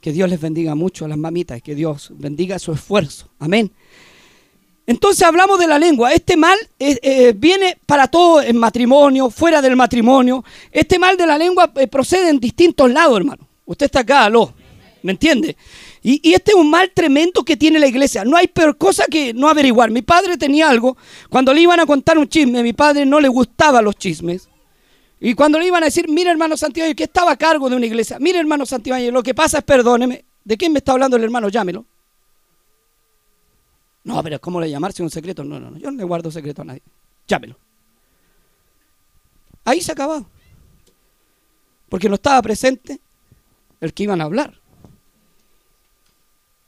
[0.00, 3.28] Que Dios les bendiga mucho a las mamitas, que Dios bendiga su esfuerzo.
[3.40, 3.72] Amén.
[4.86, 6.12] Entonces hablamos de la lengua.
[6.12, 10.44] Este mal eh, eh, viene para todo en matrimonio, fuera del matrimonio.
[10.70, 13.48] Este mal de la lengua eh, procede en distintos lados, hermano.
[13.64, 14.54] Usted está acá, aló.
[15.06, 15.56] ¿Me entiende?
[16.02, 18.24] Y, este es un mal tremendo que tiene la iglesia.
[18.24, 19.88] No hay peor cosa que no averiguar.
[19.88, 20.96] Mi padre tenía algo.
[21.30, 24.48] Cuando le iban a contar un chisme, mi padre no le gustaban los chismes.
[25.20, 27.86] Y cuando le iban a decir, mira hermano Santiago, que estaba a cargo de una
[27.86, 31.22] iglesia, mira hermano Santiago, lo que pasa es, perdóneme, ¿de quién me está hablando el
[31.22, 31.48] hermano?
[31.50, 31.84] Llámelo.
[34.02, 35.44] No, pero ¿cómo le llamarse un secreto?
[35.44, 36.82] No, no, no, yo no le guardo secreto a nadie.
[37.28, 37.56] Llámelo.
[39.64, 40.26] Ahí se acabó.
[41.88, 42.98] Porque no estaba presente
[43.80, 44.65] el que iban a hablar.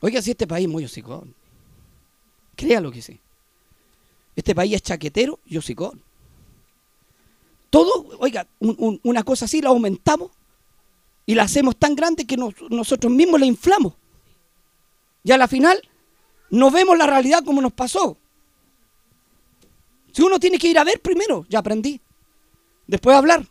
[0.00, 1.34] Oiga, si este país es muy hocicón.
[2.54, 3.20] Créalo que sí.
[4.37, 6.00] Este país es chaquetero y hocicón.
[7.70, 10.30] todo, oiga, una cosa así la aumentamos
[11.26, 13.94] y la hacemos tan grande que nosotros mismos la inflamos.
[15.24, 15.80] Y a la final
[16.50, 18.16] no vemos la realidad como nos pasó.
[20.12, 22.00] Si uno tiene que ir a ver primero, ya aprendí.
[22.87, 23.46] Después hablar.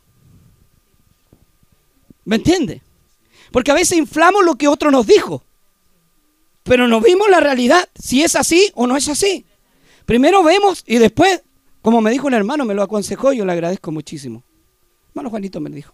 [2.26, 2.82] ¿Me entiende?
[3.52, 5.44] Porque a veces inflamos lo que otro nos dijo.
[6.68, 9.46] Pero no vimos la realidad, si es así o no es así.
[10.06, 11.42] Primero vemos y después,
[11.82, 14.44] como me dijo un hermano, me lo aconsejó, yo le agradezco muchísimo.
[15.10, 15.94] Hermano Juanito me dijo.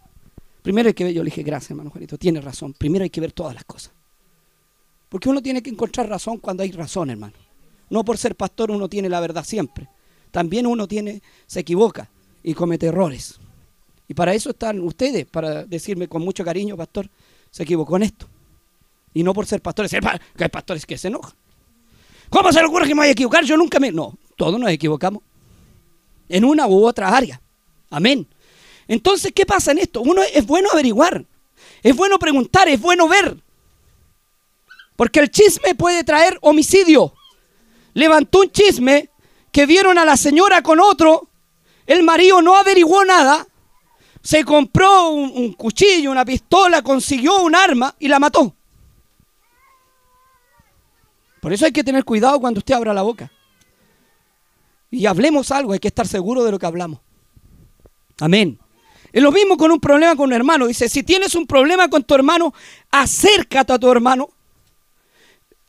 [0.64, 2.74] Primero hay que ver, yo le dije, gracias hermano Juanito, tiene razón.
[2.74, 3.94] Primero hay que ver todas las cosas.
[5.10, 7.36] Porque uno tiene que encontrar razón cuando hay razón, hermano.
[7.90, 9.88] No por ser pastor uno tiene la verdad siempre.
[10.32, 12.10] También uno tiene, se equivoca
[12.42, 13.40] y comete errores.
[14.08, 17.10] Y para eso están ustedes, para decirme con mucho cariño, pastor,
[17.52, 18.28] se equivocó en esto.
[19.14, 21.34] Y no por ser pastores, que hay pastores que se enojan.
[22.30, 23.44] ¿Cómo se le ocurre que me voy a equivocar?
[23.44, 23.92] Yo nunca me...
[23.92, 25.22] No, todos nos equivocamos.
[26.30, 27.40] En una u otra área.
[27.92, 28.28] Amén.
[28.88, 30.02] Entonces, ¿qué pasa en esto?
[30.02, 31.26] Uno es bueno averiguar.
[31.84, 33.38] Es bueno preguntar, es bueno ver.
[34.96, 37.14] Porque el chisme puede traer homicidio.
[37.94, 39.10] Levantó un chisme
[39.52, 41.28] que vieron a la señora con otro.
[41.86, 43.46] El marido no averiguó nada.
[44.24, 48.56] Se compró un, un cuchillo, una pistola, consiguió un arma y la mató.
[51.44, 53.30] Por eso hay que tener cuidado cuando usted abra la boca.
[54.90, 57.02] Y hablemos algo, hay que estar seguro de lo que hablamos.
[58.22, 58.58] Amén.
[59.12, 60.68] Es lo mismo con un problema con un hermano.
[60.68, 62.54] Dice, si tienes un problema con tu hermano,
[62.92, 64.30] acércate a tu hermano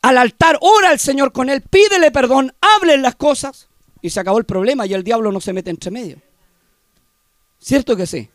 [0.01, 3.67] al altar, ora al Señor con él, pídele perdón, hable las cosas
[4.01, 6.21] y se acabó el problema y el diablo no se mete entre medio.
[7.59, 8.29] ¿Cierto que sí?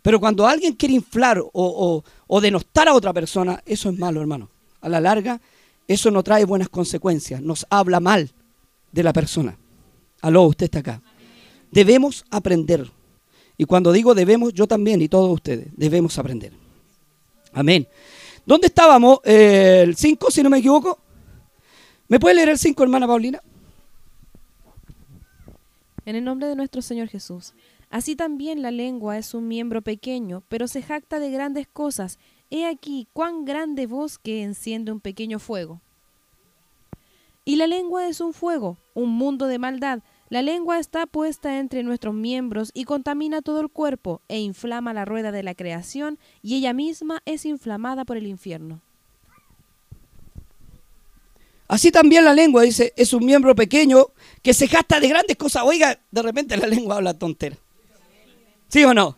[0.00, 4.48] Pero cuando alguien quiere inflar o, o denostar a otra persona, eso es malo, hermano.
[4.80, 5.38] A la larga,
[5.92, 8.30] eso no trae buenas consecuencias, nos habla mal
[8.92, 9.58] de la persona.
[10.22, 11.02] Aló, usted está acá.
[11.72, 12.88] Debemos aprender.
[13.58, 16.52] Y cuando digo debemos, yo también y todos ustedes, debemos aprender.
[17.52, 17.88] Amén.
[18.46, 19.18] ¿Dónde estábamos?
[19.24, 20.96] El 5, si no me equivoco.
[22.06, 23.42] ¿Me puede leer el 5, hermana Paulina?
[26.06, 27.52] En el nombre de nuestro Señor Jesús.
[27.90, 32.20] Así también la lengua es un miembro pequeño, pero se jacta de grandes cosas.
[32.50, 35.80] He aquí cuán grande bosque enciende un pequeño fuego.
[37.44, 40.00] Y la lengua es un fuego, un mundo de maldad.
[40.28, 45.04] La lengua está puesta entre nuestros miembros y contamina todo el cuerpo e inflama la
[45.04, 48.80] rueda de la creación y ella misma es inflamada por el infierno.
[51.66, 54.08] Así también la lengua, dice, es un miembro pequeño
[54.42, 55.62] que se gasta de grandes cosas.
[55.64, 57.56] Oiga, de repente la lengua habla tontera.
[58.68, 59.16] ¿Sí o no?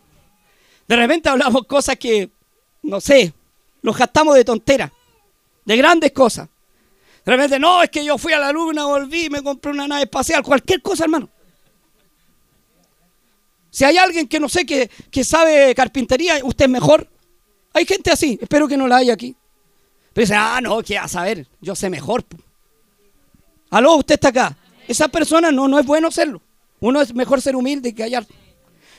[0.87, 2.29] De repente hablamos cosas que,
[2.83, 3.33] no sé,
[3.81, 4.91] nos gastamos de tontera,
[5.65, 6.47] de grandes cosas.
[7.25, 10.03] De repente, no, es que yo fui a la luna, volví, me compré una nave
[10.03, 11.29] espacial, cualquier cosa, hermano.
[13.69, 17.09] Si hay alguien que no sé, que, que sabe carpintería, usted es mejor.
[17.73, 19.35] Hay gente así, espero que no la haya aquí.
[20.13, 21.47] Pero dice, ah, no, ¿qué a saber?
[21.59, 22.23] Yo sé mejor.
[23.71, 24.57] Aló, usted está acá.
[24.87, 26.41] Esa persona no, no es bueno serlo.
[26.79, 28.27] Uno es mejor ser humilde que hallar.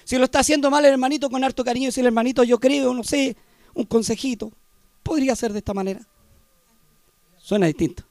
[0.03, 2.93] Si lo está haciendo mal el hermanito con harto cariño, si el hermanito yo creo,
[2.93, 3.37] no sé,
[3.75, 4.53] un consejito,
[5.03, 6.01] podría ser de esta manera.
[7.39, 8.05] Suena distinto.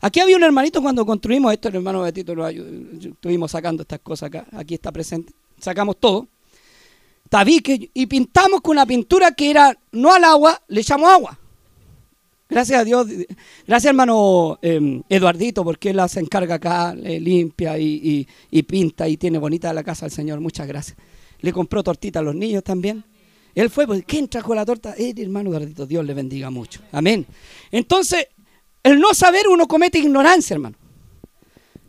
[0.00, 4.26] Aquí había un hermanito cuando construimos esto, el hermano Betito lo estuvimos sacando estas cosas
[4.26, 6.26] acá, aquí está presente, sacamos todo,
[7.28, 11.38] tabique y pintamos con una pintura que era no al agua, le echamos agua.
[12.50, 13.06] Gracias a Dios,
[13.64, 18.26] gracias hermano em, Eduardito, porque él se encarga acá, limpia y,
[18.66, 20.98] pinta y tiene bonita la casa del Señor, muchas gracias.
[21.40, 23.04] Le compró tortita a los niños también.
[23.54, 24.94] Él fue, pues, ¿quién trajo la torta?
[24.94, 26.80] El hermano Eduardito, Dios le bendiga mucho.
[26.90, 27.26] Amén.
[27.70, 28.28] Entonces,
[28.82, 30.76] el no saber uno comete ignorancia, hermano.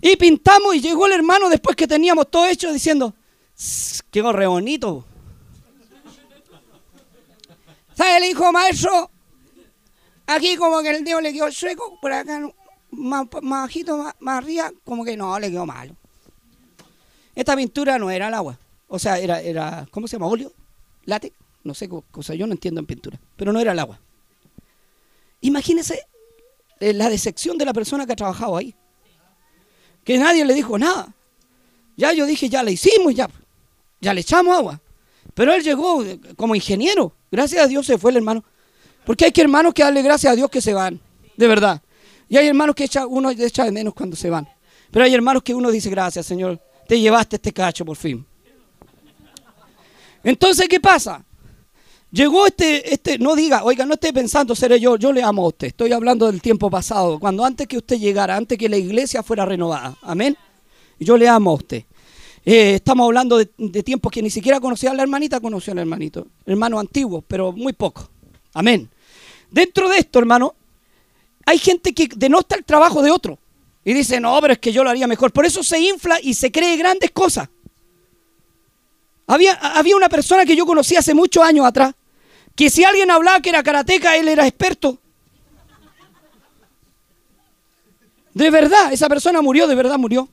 [0.02, 3.14] Y pintamos y llegó el hermano después que teníamos todo hecho diciendo,
[4.12, 5.06] qué re bonito.
[7.96, 8.20] ¿Sabe?
[8.20, 9.10] Le dijo, maestro,
[10.28, 12.42] aquí como que el dedo le quedó seco, por acá
[12.92, 15.96] más, bajito, más, arriba, como que no, le quedó malo.
[17.34, 18.60] Esta pintura no era el agua.
[18.88, 20.28] O sea, era, era ¿cómo se llama?
[20.28, 20.52] ¿Óleo?
[21.06, 21.43] ¿Látex?
[21.64, 23.20] No sé, cosa yo no entiendo en pintura.
[23.36, 24.00] Pero no era el agua.
[25.42, 26.06] Imagínese
[26.80, 28.76] la decepción de la persona que ha trabajado ahí.
[30.04, 31.14] Que nadie le dijo nada.
[31.96, 33.30] Ya yo dije, ya le hicimos, ya,
[34.02, 34.82] ya le echamos agua.
[35.34, 36.04] Pero él llegó
[36.36, 37.14] como ingeniero.
[37.32, 38.44] Gracias a Dios se fue el hermano.
[39.06, 41.00] Porque hay que hermanos que darle gracias a Dios que se van.
[41.38, 41.82] De verdad.
[42.30, 44.48] Y hay hermanos que echa, uno echa de menos cuando se van.
[44.92, 48.26] Pero hay hermanos que uno dice, gracias Señor, te llevaste este cacho por fin.
[50.24, 51.24] Entonces, ¿qué pasa?
[52.14, 55.48] Llegó este, este, no diga, oiga, no esté pensando seré yo, yo le amo a
[55.48, 55.68] usted.
[55.70, 59.46] Estoy hablando del tiempo pasado, cuando antes que usted llegara, antes que la iglesia fuera
[59.46, 59.98] renovada.
[60.04, 60.38] Amén.
[61.00, 61.86] Yo le amo a usted.
[62.46, 63.48] Eh, estamos hablando de,
[63.82, 66.28] tiempos que ni siquiera conocía a la hermanita, conocía al hermanito.
[66.46, 68.08] Hermanos antiguos, pero muy poco.
[68.54, 68.88] Amén.
[69.50, 70.54] Dentro de esto, hermano,
[71.48, 73.40] hay gente que denota el trabajo de otro.
[73.84, 75.32] Y dice, no, pero es que yo lo haría mejor.
[75.32, 77.50] Por eso se infla y se cree grandes cosas.
[79.26, 81.96] Había, había una persona que yo conocí hace muchos años atrás,
[82.56, 85.00] que si alguien hablaba que era karateca, él era experto.
[88.34, 90.30] De verdad, esa persona murió, de verdad murió.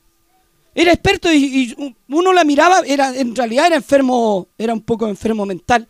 [0.74, 1.74] Era experto y,
[2.09, 5.88] uno la miraba, era, en realidad era enfermo, era un poco enfermo mental.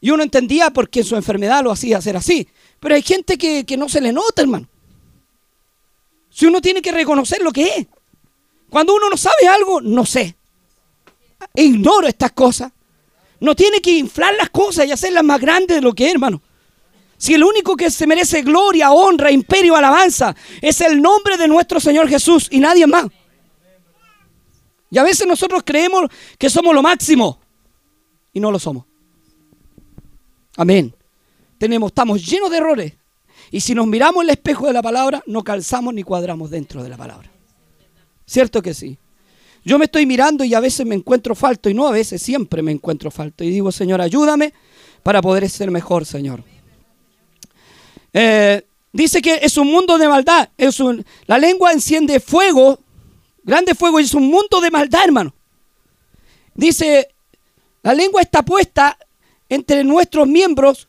[0.00, 2.48] Y uno entendía porque su enfermedad lo hacía ser así.
[2.78, 4.68] Pero hay gente que, que no se le nota, hermano.
[6.30, 7.86] Si uno tiene que reconocer lo que es.
[8.70, 10.36] Cuando uno no sabe algo, no sé.
[11.54, 12.72] Ignoro estas cosas.
[13.40, 16.42] No tiene que inflar las cosas y hacerlas más grandes de lo que es, hermano.
[17.16, 21.80] Si el único que se merece gloria, honra, imperio, alabanza es el nombre de nuestro
[21.80, 23.06] Señor Jesús y nadie más.
[24.90, 27.38] Y a veces nosotros creemos que somos lo máximo
[28.32, 28.84] y no lo somos.
[30.56, 30.94] Amén.
[31.58, 32.94] Tenemos, estamos llenos de errores.
[33.50, 36.88] Y si nos miramos el espejo de la palabra, no calzamos ni cuadramos dentro de
[36.88, 37.30] la palabra.
[38.26, 38.98] ¿Cierto que sí?
[39.64, 42.62] Yo me estoy mirando y a veces me encuentro falto, y no a veces, siempre
[42.62, 43.44] me encuentro falto.
[43.44, 44.54] Y digo, Señor, ayúdame
[45.02, 46.42] para poder ser mejor, Señor.
[48.12, 50.48] Eh, dice que es un mundo de maldad.
[50.56, 52.80] Es un, la lengua enciende fuego,
[53.42, 55.34] grande fuego, y es un mundo de maldad, hermano.
[56.54, 57.08] Dice,
[57.82, 58.98] la lengua está puesta
[59.48, 60.88] entre nuestros miembros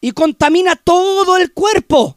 [0.00, 2.16] y contamina todo el cuerpo.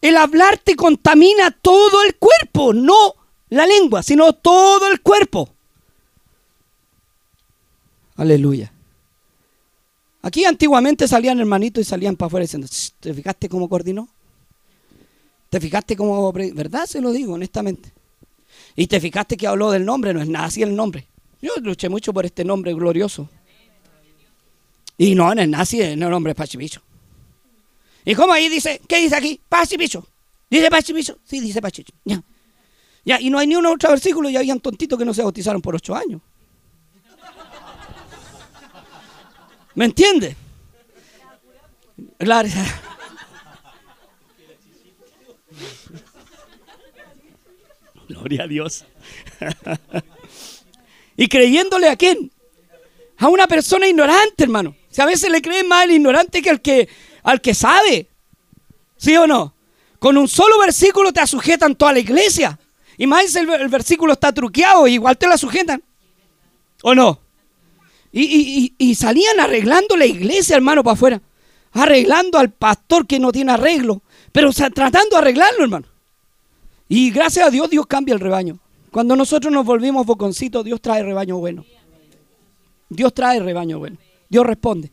[0.00, 3.14] El hablar te contamina todo el cuerpo, no
[3.48, 5.48] la lengua, sino todo el cuerpo.
[8.16, 8.72] Aleluya.
[10.22, 12.66] Aquí antiguamente salían hermanitos y salían para afuera diciendo,
[12.98, 14.08] ¿te fijaste cómo coordinó?
[15.50, 16.32] ¿Te fijaste cómo...
[16.32, 16.86] ¿Verdad?
[16.86, 17.92] Se lo digo, honestamente.
[18.74, 21.06] Y te fijaste que habló del nombre, no es nada así el nombre.
[21.40, 23.28] Yo luché mucho por este nombre glorioso.
[24.98, 26.80] Y no, no es nada así, el nombre es.
[28.04, 28.80] ¿Y cómo ahí dice?
[28.88, 29.40] ¿Qué dice aquí?
[29.48, 30.06] Pachipicho.
[30.50, 31.18] ¿Dice Pachipicho?
[31.24, 31.96] Sí, dice Pachipicho.
[32.04, 32.22] Ya.
[33.06, 35.62] Ya, y no hay ni un otro versículo y habían tontitos que no se bautizaron
[35.62, 36.20] por ocho años.
[39.76, 40.34] ¿Me entiende?
[42.18, 42.48] Claro.
[48.08, 48.84] Gloria a Dios.
[51.16, 52.32] y creyéndole a quién?
[53.18, 54.74] A una persona ignorante, hermano.
[54.90, 56.88] Si a veces le creen más al ignorante que al que,
[57.22, 58.08] al que sabe.
[58.96, 59.54] ¿Sí o no?
[60.00, 62.58] Con un solo versículo te sujetan toda la iglesia.
[62.98, 65.82] Y más el, versículo está truqueado, igual te la sujetan.
[66.82, 67.20] ¿O no?
[68.12, 71.22] Y, salían arreglando la iglesia, hermano, para afuera.
[71.72, 74.02] Arreglando al pastor que no tiene arreglo.
[74.32, 75.86] Pero tratando de arreglarlo, hermano.
[76.88, 78.58] Y gracias a Dios, Dios cambia el rebaño.
[78.90, 81.66] Cuando nosotros nos volvimos boconcitos, Dios trae rebaño bueno.
[82.88, 83.98] Dios trae rebaño bueno.
[84.30, 84.90] Dios responde.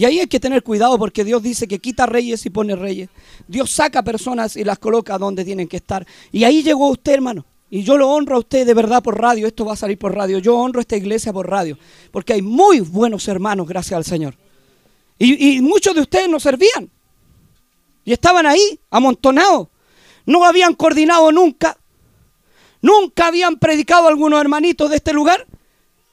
[0.00, 3.10] Y ahí hay que tener cuidado porque Dios dice que quita reyes y pone reyes.
[3.46, 6.06] Dios saca personas y las coloca donde tienen que estar.
[6.32, 7.44] Y ahí llegó usted, hermano.
[7.68, 9.46] Y yo lo honro a usted de verdad por radio.
[9.46, 10.38] Esto va a salir por radio.
[10.38, 11.76] Yo honro a esta iglesia por radio.
[12.12, 14.36] Porque hay muy buenos hermanos, gracias al Señor.
[15.18, 16.88] Y, y muchos de ustedes nos servían.
[18.02, 19.68] Y estaban ahí, amontonados.
[20.24, 21.76] No habían coordinado nunca.
[22.80, 25.46] Nunca habían predicado algunos hermanitos de este lugar.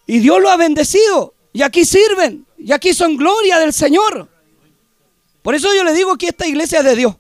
[0.06, 1.36] Y Dios lo ha bendecido.
[1.54, 2.47] Y aquí sirven.
[2.58, 4.28] Y aquí son gloria del Señor.
[5.42, 7.16] Por eso yo le digo que esta iglesia es de Dios.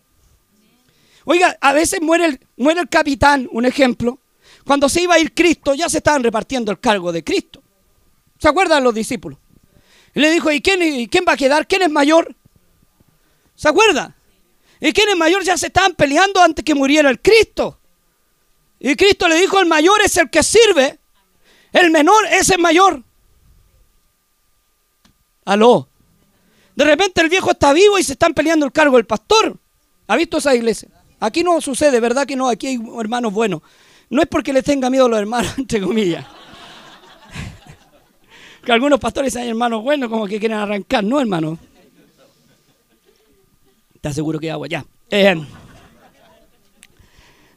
[1.25, 4.19] Oiga, a veces muere el, muere el capitán, un ejemplo.
[4.65, 7.61] Cuando se iba a ir Cristo, ya se estaban repartiendo el cargo de Cristo.
[8.37, 9.39] ¿Se acuerdan los discípulos?
[10.13, 11.67] Y le dijo, ¿y quién, ¿y quién va a quedar?
[11.67, 12.35] ¿Quién es mayor?
[13.55, 14.15] ¿Se acuerda?
[14.79, 15.43] ¿Y quién es mayor?
[15.43, 17.79] Ya se estaban peleando antes que muriera el Cristo.
[18.79, 20.99] Y Cristo le dijo, el mayor es el que sirve,
[21.73, 23.03] el menor es el mayor.
[25.47, 25.87] Aló.
[26.75, 29.57] De repente el viejo está vivo y se están peleando el cargo del pastor.
[30.07, 30.89] ¿Ha visto esa iglesia?
[31.21, 32.49] Aquí no sucede, ¿verdad que no?
[32.49, 33.61] Aquí hay hermanos buenos.
[34.09, 36.25] No es porque les tenga miedo a los hermanos, entre comillas.
[38.65, 41.57] que algunos pastores hay hermanos buenos como que quieren arrancar, ¿no, hermano?
[43.95, 44.67] ¿Estás seguro que agua?
[44.67, 44.85] Ya.
[45.09, 45.33] Eh,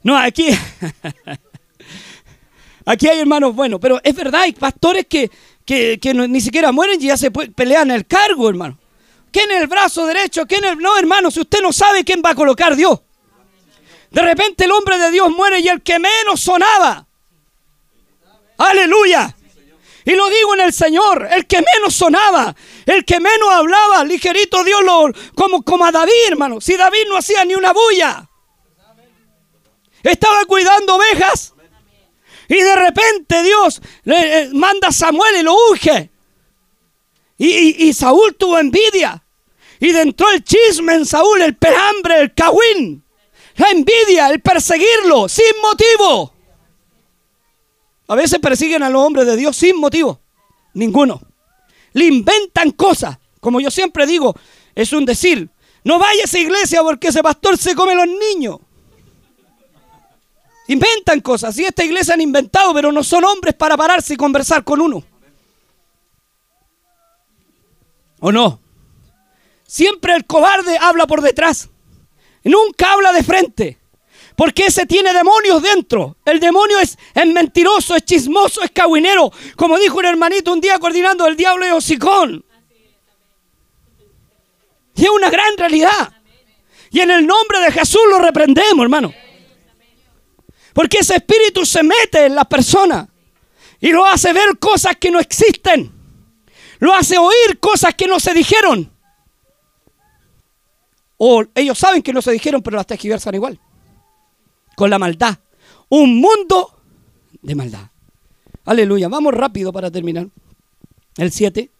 [0.04, 0.46] no, aquí...
[2.86, 5.28] aquí hay hermanos buenos, pero es verdad, hay pastores que,
[5.70, 8.76] que, ni siquiera mueren y ya se pelean el cargo, hermano.
[9.30, 10.44] ¿Quién es el brazo derecho?
[10.46, 13.00] ¿Quién es No, hermano, si usted no sabe quién va a colocar Dios.
[14.10, 17.06] De repente el hombre de Dios muere y el que menos sonaba.
[18.58, 19.36] Aleluya.
[20.04, 22.54] Y lo digo en el Señor, el que menos sonaba,
[22.86, 26.60] el que menos hablaba, ligerito Dios lo, como, como a David, hermano.
[26.60, 28.28] Si David no hacía ni una bulla,
[30.02, 31.54] estaba cuidando ovejas,
[32.50, 36.10] Y de repente Dios le, eh, manda a Samuel y lo unge.
[37.38, 39.22] Y, y- Saúl tuvo envidia.
[39.78, 43.04] Y entró el chisme en Saúl, el pelambre, el cagüín.
[43.56, 46.34] La envidia, el perseguirlo sin motivo.
[48.08, 50.20] A veces persiguen a los hombres de Dios sin motivo.
[50.74, 51.20] Ninguno.
[51.92, 53.16] Le inventan cosas.
[53.38, 54.34] Como yo siempre digo,
[54.74, 55.48] es un decir.
[55.84, 58.58] No vaya a esa iglesia porque ese pastor se come los niños.
[60.70, 61.58] Inventan cosas.
[61.58, 65.02] Y esta iglesia han inventado, pero no son hombres para pararse y conversar con uno.
[68.20, 68.60] ¿O no?
[69.66, 71.68] Siempre el cobarde habla por detrás.
[72.44, 73.78] Nunca habla de frente.
[74.36, 76.16] Porque ese tiene demonios dentro.
[76.24, 79.32] El demonio es, es mentiroso, es chismoso, es cagüinero.
[79.56, 82.44] Como dijo un hermanito un día coordinando el diablo de hocicón.
[84.94, 86.12] Y es una gran realidad.
[86.92, 89.12] Y en el nombre de Jesús lo reprendemos, hermano.
[90.72, 93.08] Porque ese espíritu se mete en la persona
[93.80, 95.92] y lo hace ver cosas que no existen.
[96.78, 98.90] Lo hace oír cosas que no se dijeron.
[101.16, 103.60] O ellos saben que no se dijeron, pero las tergiversan igual.
[104.76, 105.38] Con la maldad.
[105.90, 106.80] Un mundo
[107.42, 107.90] de maldad.
[108.64, 109.08] Aleluya.
[109.08, 110.28] Vamos rápido para terminar.
[111.16, 111.70] El 7.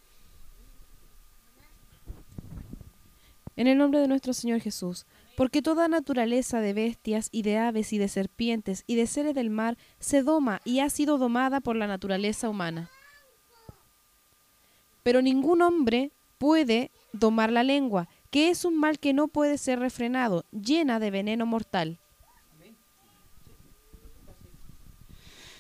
[3.57, 5.07] En el nombre de nuestro Señor Jesús,
[5.41, 9.49] porque toda naturaleza de bestias y de aves y de serpientes y de seres del
[9.49, 12.91] mar se doma y ha sido domada por la naturaleza humana.
[15.03, 19.79] Pero ningún hombre puede domar la lengua, que es un mal que no puede ser
[19.79, 21.99] refrenado, llena de veneno mortal.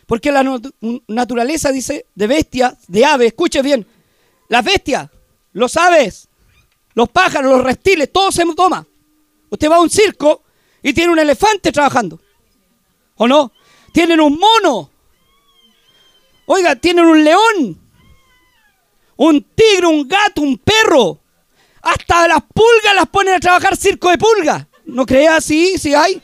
[0.04, 0.74] Porque la nat-
[1.08, 3.86] naturaleza dice de bestias, de aves, escuche bien,
[4.50, 5.08] las bestias,
[5.54, 6.28] los aves,
[6.92, 8.86] los pájaros, los reptiles, todo se toma.
[9.50, 10.42] Usted va a un circo
[10.82, 12.20] y tiene un elefante trabajando.
[13.16, 13.52] ¿O no?
[13.92, 14.90] Tienen un mono.
[16.46, 17.80] Oiga, tienen un león.
[19.16, 21.20] Un tigre, un gato, un perro.
[21.82, 24.66] Hasta las pulgas las ponen a trabajar circo de pulgas.
[24.86, 25.76] ¿No crea así?
[25.78, 26.22] Sí hay.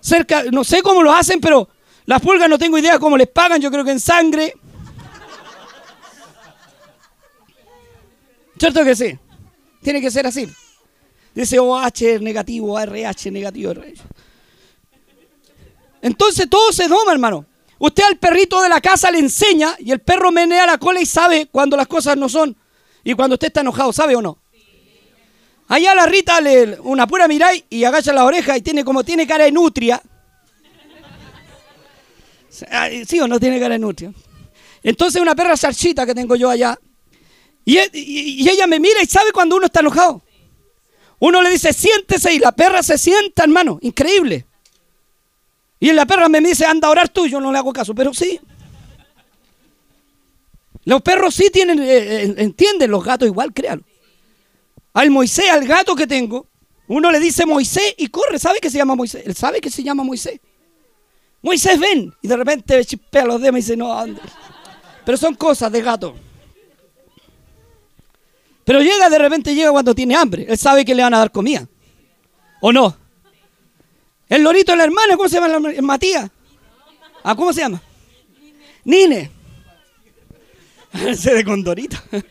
[0.00, 1.68] Cerca, no sé cómo lo hacen, pero
[2.04, 3.60] las pulgas no tengo idea cómo les pagan.
[3.60, 4.54] Yo creo que en sangre.
[8.58, 9.18] ¿Cierto que sí?
[9.82, 10.48] Tiene que ser así.
[11.36, 13.72] Dice OH negativo, RH negativo.
[13.72, 14.02] RH.
[16.00, 17.44] Entonces todo se doma, hermano.
[17.78, 21.04] Usted al perrito de la casa le enseña y el perro menea la cola y
[21.04, 22.56] sabe cuando las cosas no son.
[23.04, 24.38] Y cuando usted está enojado, ¿sabe o no?
[25.68, 29.26] Allá la Rita le una pura miráis y agacha la oreja y tiene como tiene
[29.26, 30.00] cara de nutria.
[33.06, 34.10] ¿Sí o no tiene cara de nutria?
[34.82, 36.78] Entonces una perra salchita que tengo yo allá.
[37.66, 40.22] E- y ella me mira y sabe cuando uno está enojado.
[41.18, 43.78] Uno le dice, siéntese y la perra se sienta, hermano.
[43.82, 44.46] Increíble.
[45.80, 47.26] Y la perra me dice, anda a orar tú.
[47.26, 48.40] Yo no le hago caso, pero sí.
[50.84, 53.82] Los perros sí tienen, eh, eh, entienden, los gatos igual, créalo.
[54.92, 56.46] Al Moisés, al gato que tengo,
[56.88, 58.38] uno le dice Moisés y corre.
[58.38, 59.22] ¿Sabe que se llama Moisés?
[59.26, 60.38] Él sabe que se llama Moisés.
[61.42, 62.14] Moisés, ven.
[62.22, 64.20] Y de repente chispea los dedos y dice, no, ande.
[65.04, 66.14] Pero son cosas de gato.
[68.66, 70.44] Pero llega de repente, llega cuando tiene hambre.
[70.48, 71.68] Él sabe que le van a dar comida.
[72.60, 72.96] ¿O no?
[74.28, 75.70] El lorito de la hermana, ¿cómo se llama?
[75.70, 76.28] el Matías.
[77.22, 77.80] ¿Ah, cómo se llama?
[78.82, 79.30] Nine.
[81.06, 81.96] Ese de condorito.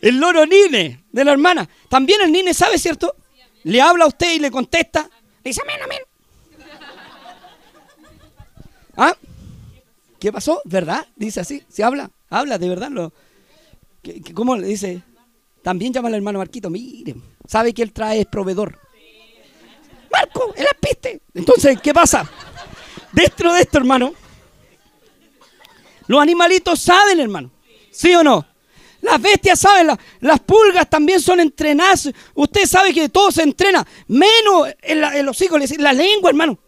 [0.00, 1.68] El loro Nine de la hermana.
[1.88, 3.16] También el Nine sabe, ¿cierto?
[3.64, 5.10] Le habla a usted y le contesta.
[5.42, 5.98] Le dice, amén, amén.
[8.96, 9.16] ¿Ah?
[10.20, 10.62] ¿Qué pasó?
[10.64, 11.04] ¿Verdad?
[11.16, 11.64] Dice así.
[11.68, 12.12] ¿Se habla?
[12.30, 12.90] Habla, de verdad.
[12.90, 13.12] Lo,
[14.02, 15.02] ¿Qué- qué- ¿Cómo le dice?
[15.62, 16.70] También llama al hermano Marquito.
[16.70, 18.78] Miren, sabe que él trae es proveedor.
[20.10, 21.20] Marco, el apiste.
[21.34, 22.28] Entonces, ¿qué pasa?
[23.12, 24.12] Dentro de esto, hermano,
[26.06, 27.50] los animalitos saben, hermano.
[27.90, 28.46] ¿Sí o no?
[29.00, 32.10] Las bestias saben, la- las pulgas también son entrenadas.
[32.34, 36.58] Usted sabe que todo se entrena, menos en, la- en los hijos, la lengua, hermano.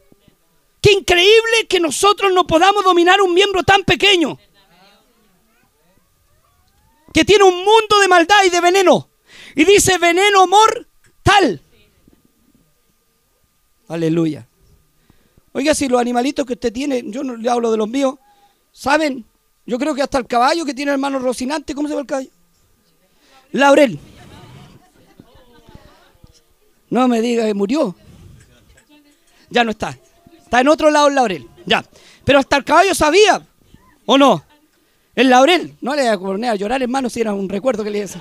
[0.80, 4.38] Qué increíble que nosotros no podamos dominar un miembro tan pequeño.
[7.12, 9.08] Que tiene un mundo de maldad y de veneno.
[9.54, 11.61] Y dice veneno mortal.
[13.88, 14.46] Aleluya.
[15.52, 18.14] Oiga, si los animalitos que usted tiene, yo no le hablo de los míos,
[18.70, 19.24] ¿saben?
[19.66, 22.06] Yo creo que hasta el caballo que tiene el hermano Rocinante, ¿cómo se llama el
[22.06, 22.30] caballo?
[23.52, 23.98] Laurel.
[26.88, 27.94] No me diga que murió.
[29.48, 29.98] Ya no está.
[30.38, 31.48] Está en otro lado el laurel.
[31.66, 31.84] Ya.
[32.24, 33.44] Pero hasta el caballo sabía.
[34.06, 34.44] ¿O no?
[35.21, 35.77] El laurel.
[35.83, 38.18] No le voy a llorar, hermano, si era un recuerdo que le hice.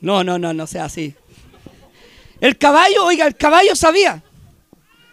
[0.00, 1.14] No, no, no, no sea así.
[2.40, 4.22] El caballo, oiga, el caballo sabía.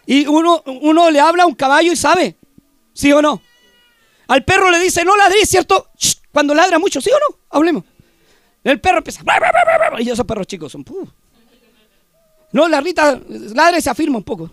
[0.06, 2.36] Y uno, uno le habla a un caballo y sabe,
[2.94, 3.42] ¿sí o no?
[4.28, 5.90] Al perro le dice, no ladrí, ¿cierto?
[6.32, 7.38] Cuando ladra mucho, ¿sí o no?
[7.50, 7.84] Hablemos.
[8.64, 9.22] El perro empieza,
[9.98, 10.86] y esos perros chicos son...
[12.50, 14.50] No, la Rita ladra y se afirma un poco.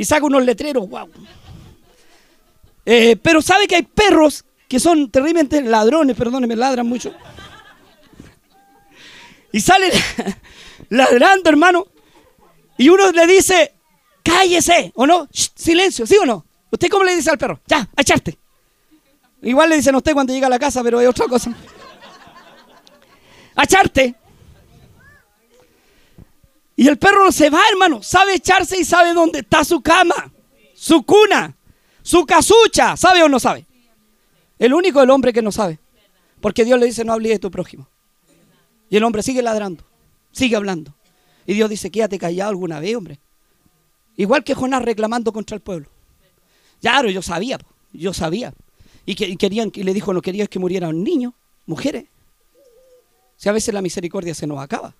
[0.00, 1.10] Y saca unos letreros, wow.
[2.86, 7.12] Eh, pero sabe que hay perros que son terriblemente ladrones, perdónenme, ladran mucho.
[9.52, 9.92] Y salen
[10.88, 11.86] ladrando, hermano.
[12.78, 13.74] Y uno le dice,
[14.22, 15.28] cállese, ¿o no?
[15.30, 16.46] silencio, ¿sí o no?
[16.70, 17.60] ¿Usted cómo le dice al perro?
[17.66, 18.38] Ya, a echarte.
[19.42, 21.54] Igual le dicen a usted cuando llega a la casa, pero hay otra cosa.
[23.54, 24.14] A echarte.
[26.80, 28.02] Y el perro se va, hermano.
[28.02, 30.32] Sabe echarse y sabe dónde está su cama,
[30.72, 31.54] su cuna,
[32.00, 32.96] su casucha.
[32.96, 33.66] ¿Sabe o no sabe?
[34.58, 35.78] El único el hombre que no sabe.
[36.40, 37.86] Porque Dios le dice, no hable de tu prójimo.
[38.88, 39.84] Y el hombre sigue ladrando,
[40.32, 40.94] sigue hablando.
[41.44, 43.20] Y Dios dice, quédate callado alguna vez, hombre.
[44.16, 45.90] Igual que Jonás reclamando contra el pueblo.
[46.80, 47.58] Claro, yo sabía,
[47.92, 48.54] yo sabía.
[49.04, 51.34] Y, que, querían, y le dijo, no querías que murieran niños,
[51.66, 52.06] mujeres.
[53.36, 54.94] Si a veces la misericordia se nos acaba.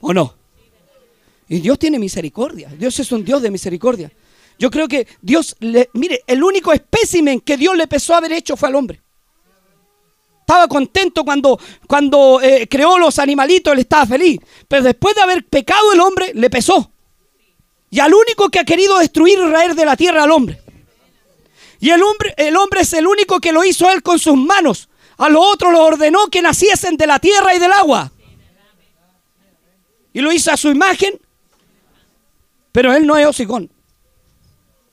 [0.00, 0.34] ¿O no?
[1.48, 2.68] Y Dios tiene misericordia.
[2.78, 4.12] Dios es un Dios de misericordia.
[4.58, 8.56] Yo creo que Dios, le, mire, el único espécimen que Dios le pesó haber hecho
[8.56, 9.00] fue al hombre.
[10.40, 14.40] Estaba contento cuando, cuando eh, creó los animalitos, él estaba feliz.
[14.66, 16.90] Pero después de haber pecado el hombre, le pesó.
[17.90, 20.60] Y al único que ha querido destruir y raer de la tierra al hombre.
[21.80, 24.88] Y el hombre, el hombre es el único que lo hizo él con sus manos.
[25.18, 28.10] A los otros los ordenó que naciesen de la tierra y del agua.
[30.12, 31.18] Y lo hizo a su imagen.
[32.72, 33.70] Pero él no es hocicón.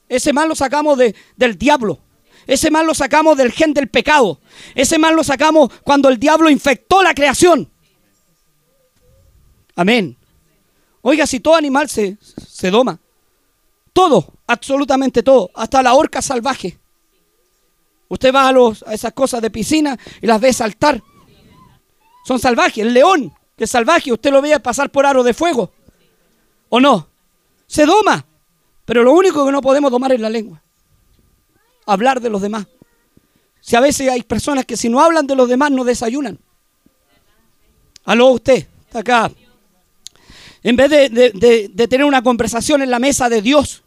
[0.07, 1.99] Ese mal lo sacamos de, del diablo.
[2.47, 4.39] Ese mal lo sacamos del gen del pecado.
[4.75, 7.69] Ese mal lo sacamos cuando el diablo infectó la creación.
[9.75, 10.15] Amén.
[11.01, 12.99] Oiga, si todo animal se, se doma,
[13.93, 16.79] todo, absolutamente todo, hasta la horca salvaje.
[18.07, 21.01] Usted va a, los, a esas cosas de piscina y las ve saltar.
[22.25, 22.79] Son salvajes.
[22.79, 23.33] El león,
[23.63, 25.71] es salvaje, usted lo ve pasar por aro de fuego.
[26.69, 27.07] ¿O no?
[27.67, 28.25] Se doma.
[28.85, 30.61] Pero lo único que no podemos domar es la lengua.
[31.85, 32.67] Hablar de los demás.
[33.61, 36.37] Si a veces hay personas que si no hablan de los demás no desayunan.
[38.03, 39.31] Aló usted, está acá.
[40.61, 43.83] En vez de, tener una conversación en la mesa de Dios,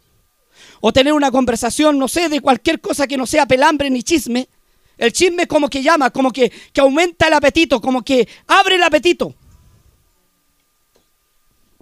[0.81, 4.49] o tener una conversación, no sé, de cualquier cosa que no sea pelambre ni chisme,
[4.97, 8.83] el chisme como que llama, como que, que aumenta el apetito, como que abre el
[8.83, 9.35] apetito.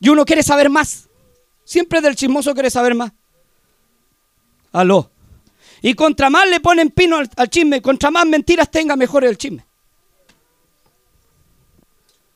[0.00, 1.08] Y uno quiere saber más.
[1.64, 3.12] Siempre del chismoso quiere saber más.
[4.72, 5.10] Aló.
[5.82, 9.36] Y contra más le ponen pino al, al, chisme, contra más mentiras tenga, mejor el
[9.38, 9.64] chisme.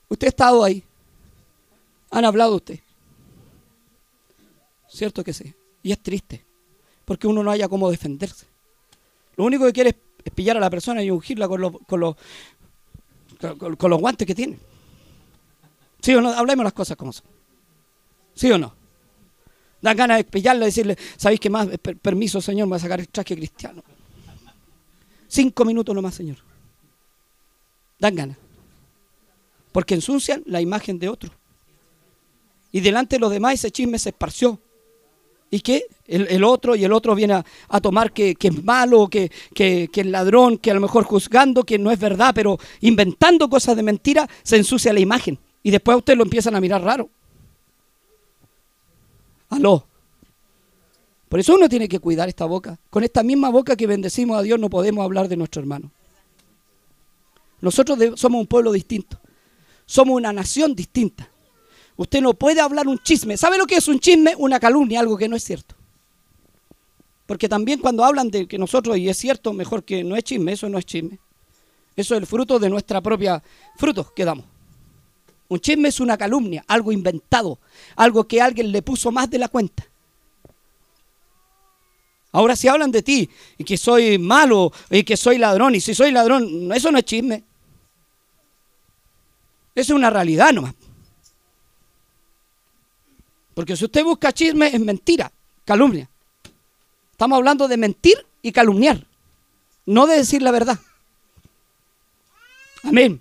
[0.09, 0.83] Usted ha estado ahí.
[2.11, 2.81] Han hablado usted.
[4.89, 5.55] Cierto que sí.
[5.83, 6.45] Y es triste.
[7.05, 8.47] Porque uno no haya cómo defenderse.
[9.37, 12.17] Lo único que quiere es pillar a la persona y ungirla con los, con los,
[13.39, 14.59] con, los guantes que tiene.
[16.03, 16.31] ¿Sí o no?
[16.31, 17.27] Hablemos las cosas como son.
[18.35, 18.75] ¿Sí o no?
[19.83, 21.69] Dan ganas de pillarla y decirle, ¿sabéis qué más?
[22.03, 23.83] permiso, Señor, me va a sacar el traje cristiano.
[25.29, 26.39] Cinco minutos nomás, Señor.
[27.99, 28.37] Dan ganas.
[29.73, 31.31] Porque ensucian la imagen de otro.
[32.73, 34.59] Y delante de los demás ese chisme se esparció.
[35.51, 35.85] ¿Y qué?
[36.07, 40.07] El, otro y el otro viene a, tomar que, es malo, que, que, que es
[40.07, 44.29] ladrón, que a lo mejor juzgando que no es verdad, pero inventando cosas de mentira,
[44.43, 45.39] se ensucia la imagen.
[45.63, 47.11] Y después a usted lo empiezan a mirar raro.
[49.51, 49.87] Aló.
[51.29, 52.79] Por eso uno tiene que cuidar esta boca.
[52.89, 55.91] Con esta misma boca que bendecimos a Dios no podemos hablar de nuestro hermano.
[57.61, 59.21] Nosotros somos un pueblo distinto.
[59.87, 61.29] Somos una nación distinta.
[61.97, 63.37] Usted no puede hablar un chisme.
[63.37, 64.35] ¿Sabe lo que es un chisme?
[64.39, 65.75] Una calumnia, algo que no es cierto.
[67.27, 70.53] Porque también cuando hablan de que nosotros, y es cierto, mejor que no es chisme,
[70.53, 71.19] eso no es chisme.
[71.95, 73.43] Eso es el fruto de nuestra propia
[73.77, 74.47] fruto que damos.
[75.51, 77.59] Un chisme es una calumnia, algo inventado,
[77.97, 79.85] algo que alguien le puso más de la cuenta.
[82.31, 83.29] Ahora si hablan de ti
[83.59, 87.05] y que soy malo y que soy ladrón y si soy ladrón, eso no es
[87.05, 87.43] chisme.
[89.75, 90.73] Eso es una realidad nomás.
[93.53, 95.33] Porque si usted busca chisme es mentira,
[95.65, 96.09] calumnia.
[97.11, 99.05] Estamos hablando de mentir y calumniar,
[99.85, 100.79] no de decir la verdad.
[102.85, 103.21] Amén.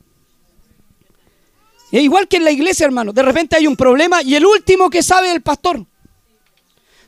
[1.91, 3.13] Es igual que en la iglesia, hermano.
[3.13, 5.85] De repente hay un problema y el último que sabe es el pastor.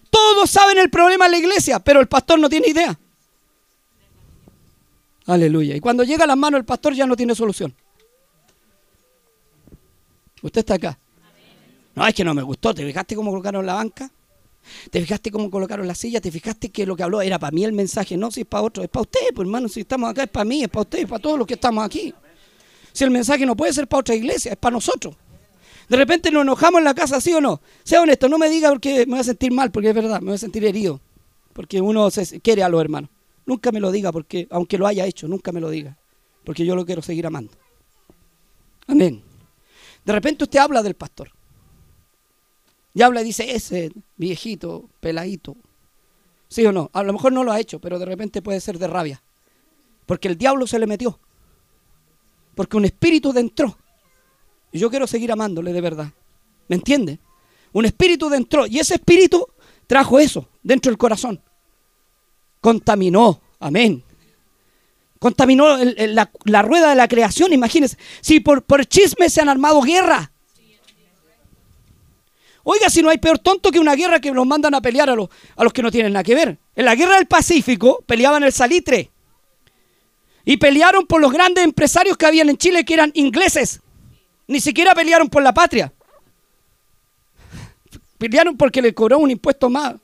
[0.09, 2.99] Todos saben el problema en la iglesia, pero el pastor no tiene idea.
[5.27, 5.75] Aleluya.
[5.75, 7.73] Y cuando llega a las manos el pastor ya no tiene solución.
[10.41, 10.99] Usted está acá.
[11.93, 12.73] No, es que no me gustó.
[12.73, 14.11] ¿Te fijaste cómo colocaron la banca?
[14.89, 16.21] ¿Te fijaste cómo colocaron la silla?
[16.21, 18.17] ¿Te fijaste que lo que habló era para mí el mensaje?
[18.17, 20.45] No, si es para otro, es para usted, pues hermano, si estamos acá es para
[20.45, 22.13] mí, es para usted, es para todos los que estamos aquí.
[22.93, 25.15] Si el mensaje no puede ser para otra iglesia, es para nosotros.
[25.87, 27.61] De repente nos enojamos en la casa, ¿sí o no?
[27.83, 30.27] Sea honesto, no me diga porque me voy a sentir mal, porque es verdad, me
[30.27, 31.01] voy a sentir herido.
[31.53, 32.09] Porque uno
[32.41, 33.09] quiere a los hermanos.
[33.45, 35.97] Nunca me lo diga, porque aunque lo haya hecho, nunca me lo diga.
[36.45, 37.51] Porque yo lo quiero seguir amando.
[38.87, 39.21] Amén.
[40.05, 41.31] De repente usted habla del pastor.
[42.93, 45.55] Y habla y dice, ese viejito, peladito.
[46.47, 46.89] ¿Sí o no?
[46.93, 49.21] A lo mejor no lo ha hecho, pero de repente puede ser de rabia.
[50.05, 51.19] Porque el diablo se le metió.
[52.62, 53.76] Porque un espíritu entró.
[54.72, 56.12] Y yo quiero seguir amándole de verdad.
[56.68, 57.18] ¿Me entiende?
[57.72, 58.68] Un espíritu entró.
[58.68, 59.47] Y ese espíritu
[59.88, 61.41] trajo eso dentro del corazón.
[62.59, 63.41] Contaminó.
[63.59, 64.03] Amén.
[65.18, 67.51] Contaminó la, rueda de la creación.
[67.51, 67.97] Imagínense.
[68.22, 70.32] Si por, por chisme se han armado guerra.
[72.62, 75.16] Oiga, si no hay peor tonto que una guerra que los mandan a pelear a
[75.16, 76.59] los, a los que no tienen nada que ver.
[76.76, 79.11] En la guerra del Pacífico peleaban el salitre.
[80.43, 83.81] Y pelearon por los grandes empresarios que habían en Chile que eran ingleses.
[84.47, 85.93] Ni siquiera pelearon por la patria.
[88.17, 89.95] Pelearon porque les cobró un impuesto más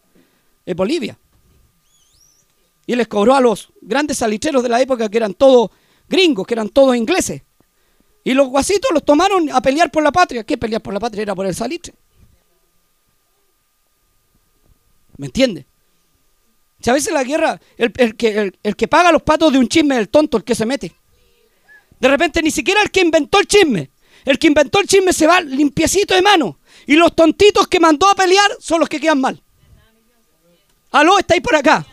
[0.65, 1.17] en Bolivia.
[2.85, 5.71] Y les cobró a los grandes salitreros de la época que eran todos
[6.07, 7.41] gringos, que eran todos ingleses.
[8.23, 10.43] Y los guasitos los tomaron a pelear por la patria.
[10.43, 11.21] ¿Qué pelear por la patria?
[11.21, 11.93] Era por el salitre.
[15.17, 15.65] ¿Me entiende?
[16.80, 19.95] Si a veces la guerra, el, que, el, que paga los patos de un chisme
[19.95, 20.93] es el tonto, el que se mete.
[21.99, 23.89] De repente ni siquiera el que inventó el chisme.
[24.23, 26.59] El que inventó el chisme se va limpiecito de mano.
[26.86, 29.41] Y los tontitos que mandó a pelear son los que quedan mal.
[30.91, 31.86] Aló, estáis por acá.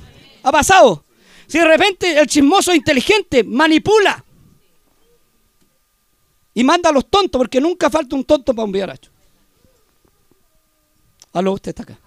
[0.43, 1.05] Ha pasado.
[1.47, 4.25] Si de repente el chismoso inteligente manipula
[6.53, 9.11] y manda a los tontos, porque nunca falta un tonto para un viaracho.
[11.33, 11.99] Aló, usted está acá.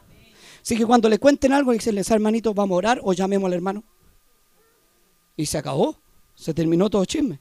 [0.67, 3.85] Así que cuando le cuenten algo, dicen, hermanito, vamos a orar o llamemos al hermano.
[5.37, 5.95] Y se acabó.
[6.35, 7.39] Se terminó todo chisme.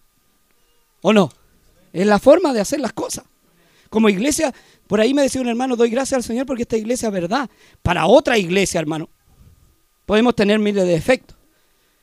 [1.03, 1.29] ¿O no?
[1.93, 3.25] Es la forma de hacer las cosas.
[3.91, 4.55] Como iglesia,
[4.87, 7.51] por ahí me decía un hermano, doy gracias al Señor porque esta iglesia es verdad.
[7.83, 9.09] Para otra iglesia, hermano,
[10.07, 11.37] podemos tener miles de defectos.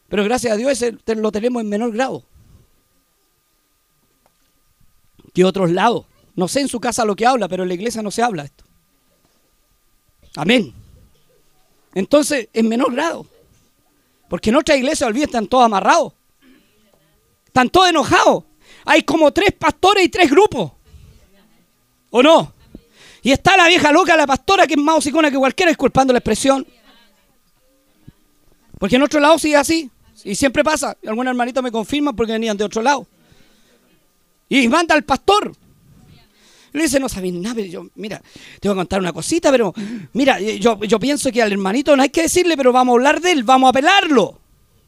[0.10, 2.26] Pero gracias a Dios lo tenemos en menor grado
[5.34, 6.06] que otros lados.
[6.36, 8.44] No sé en su casa lo que habla, pero en la iglesia no se habla
[8.44, 8.66] esto.
[10.36, 10.83] Amén.
[11.94, 13.26] Entonces, en menor grado.
[14.30, 16.14] Porque en otra iglesia, olvídate, están todos amarrados.
[17.46, 18.44] Están todos enojados.
[18.86, 20.72] Hay como tres pastores y tres grupos.
[22.10, 22.54] ¿O no?
[23.22, 26.20] Y está la vieja loca, la pastora, que es más hocicona que cualquiera, disculpando la
[26.20, 26.68] expresión.
[28.78, 29.90] Porque en otro lado sigue así.
[30.26, 30.98] Y siempre pasa.
[31.08, 33.08] Algún hermanito me confirma porque venían de otro lado.
[34.50, 35.56] Y manda al pastor.
[36.74, 38.22] Le dice, no sabes nada, pero yo, mira,
[38.60, 39.74] te voy a contar una cosita, pero
[40.14, 43.22] mira, yo, yo pienso que al hermanito no hay que decirle, pero vamos a hablar
[43.22, 44.40] de él, vamos a apelarlo.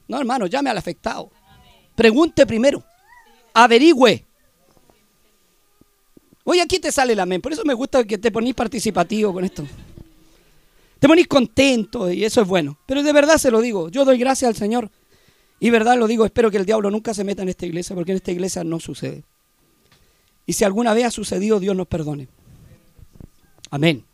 [0.07, 1.29] No, hermano, llame al afectado.
[1.95, 2.83] Pregunte primero.
[3.53, 4.25] Averigüe.
[6.43, 7.41] Hoy aquí te sale la amén.
[7.41, 9.65] Por eso me gusta que te ponís participativo con esto.
[10.99, 12.77] Te ponís contento y eso es bueno.
[12.85, 13.89] Pero de verdad se lo digo.
[13.89, 14.89] Yo doy gracias al Señor.
[15.59, 18.11] Y verdad lo digo, espero que el diablo nunca se meta en esta iglesia, porque
[18.11, 19.23] en esta iglesia no sucede.
[20.45, 22.27] Y si alguna vez ha sucedido, Dios nos perdone.
[23.71, 24.05] Amén.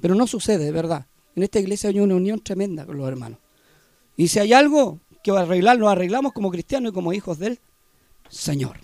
[0.00, 1.06] Pero no sucede, de verdad.
[1.34, 3.38] En esta iglesia hay una unión tremenda con los hermanos.
[4.16, 7.60] Y si hay algo que arreglar, lo arreglamos como cristianos y como hijos del
[8.28, 8.78] Señor.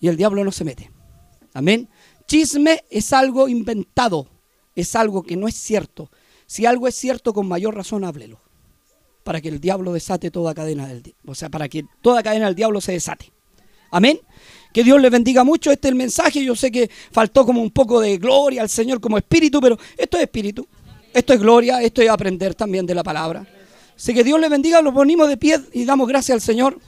[0.00, 0.90] Y el diablo no se mete.
[1.54, 1.88] Amén.
[2.26, 4.28] Chisme es algo inventado,
[4.74, 6.10] es algo que no es cierto.
[6.46, 8.40] Si algo es cierto, con mayor razón háblelo.
[9.24, 12.54] Para que el diablo desate toda cadena del O sea, para que toda cadena del
[12.54, 13.32] diablo se desate.
[13.90, 14.20] Amén.
[14.72, 15.70] Que Dios les bendiga mucho.
[15.70, 16.44] Este es el mensaje.
[16.44, 20.16] Yo sé que faltó como un poco de gloria al Señor como espíritu, pero esto
[20.16, 20.66] es espíritu.
[21.12, 21.82] Esto es gloria.
[21.82, 23.46] Esto es aprender también de la palabra.
[23.96, 24.82] Así que Dios les bendiga.
[24.82, 26.78] Lo ponemos de pie y damos gracias al Señor.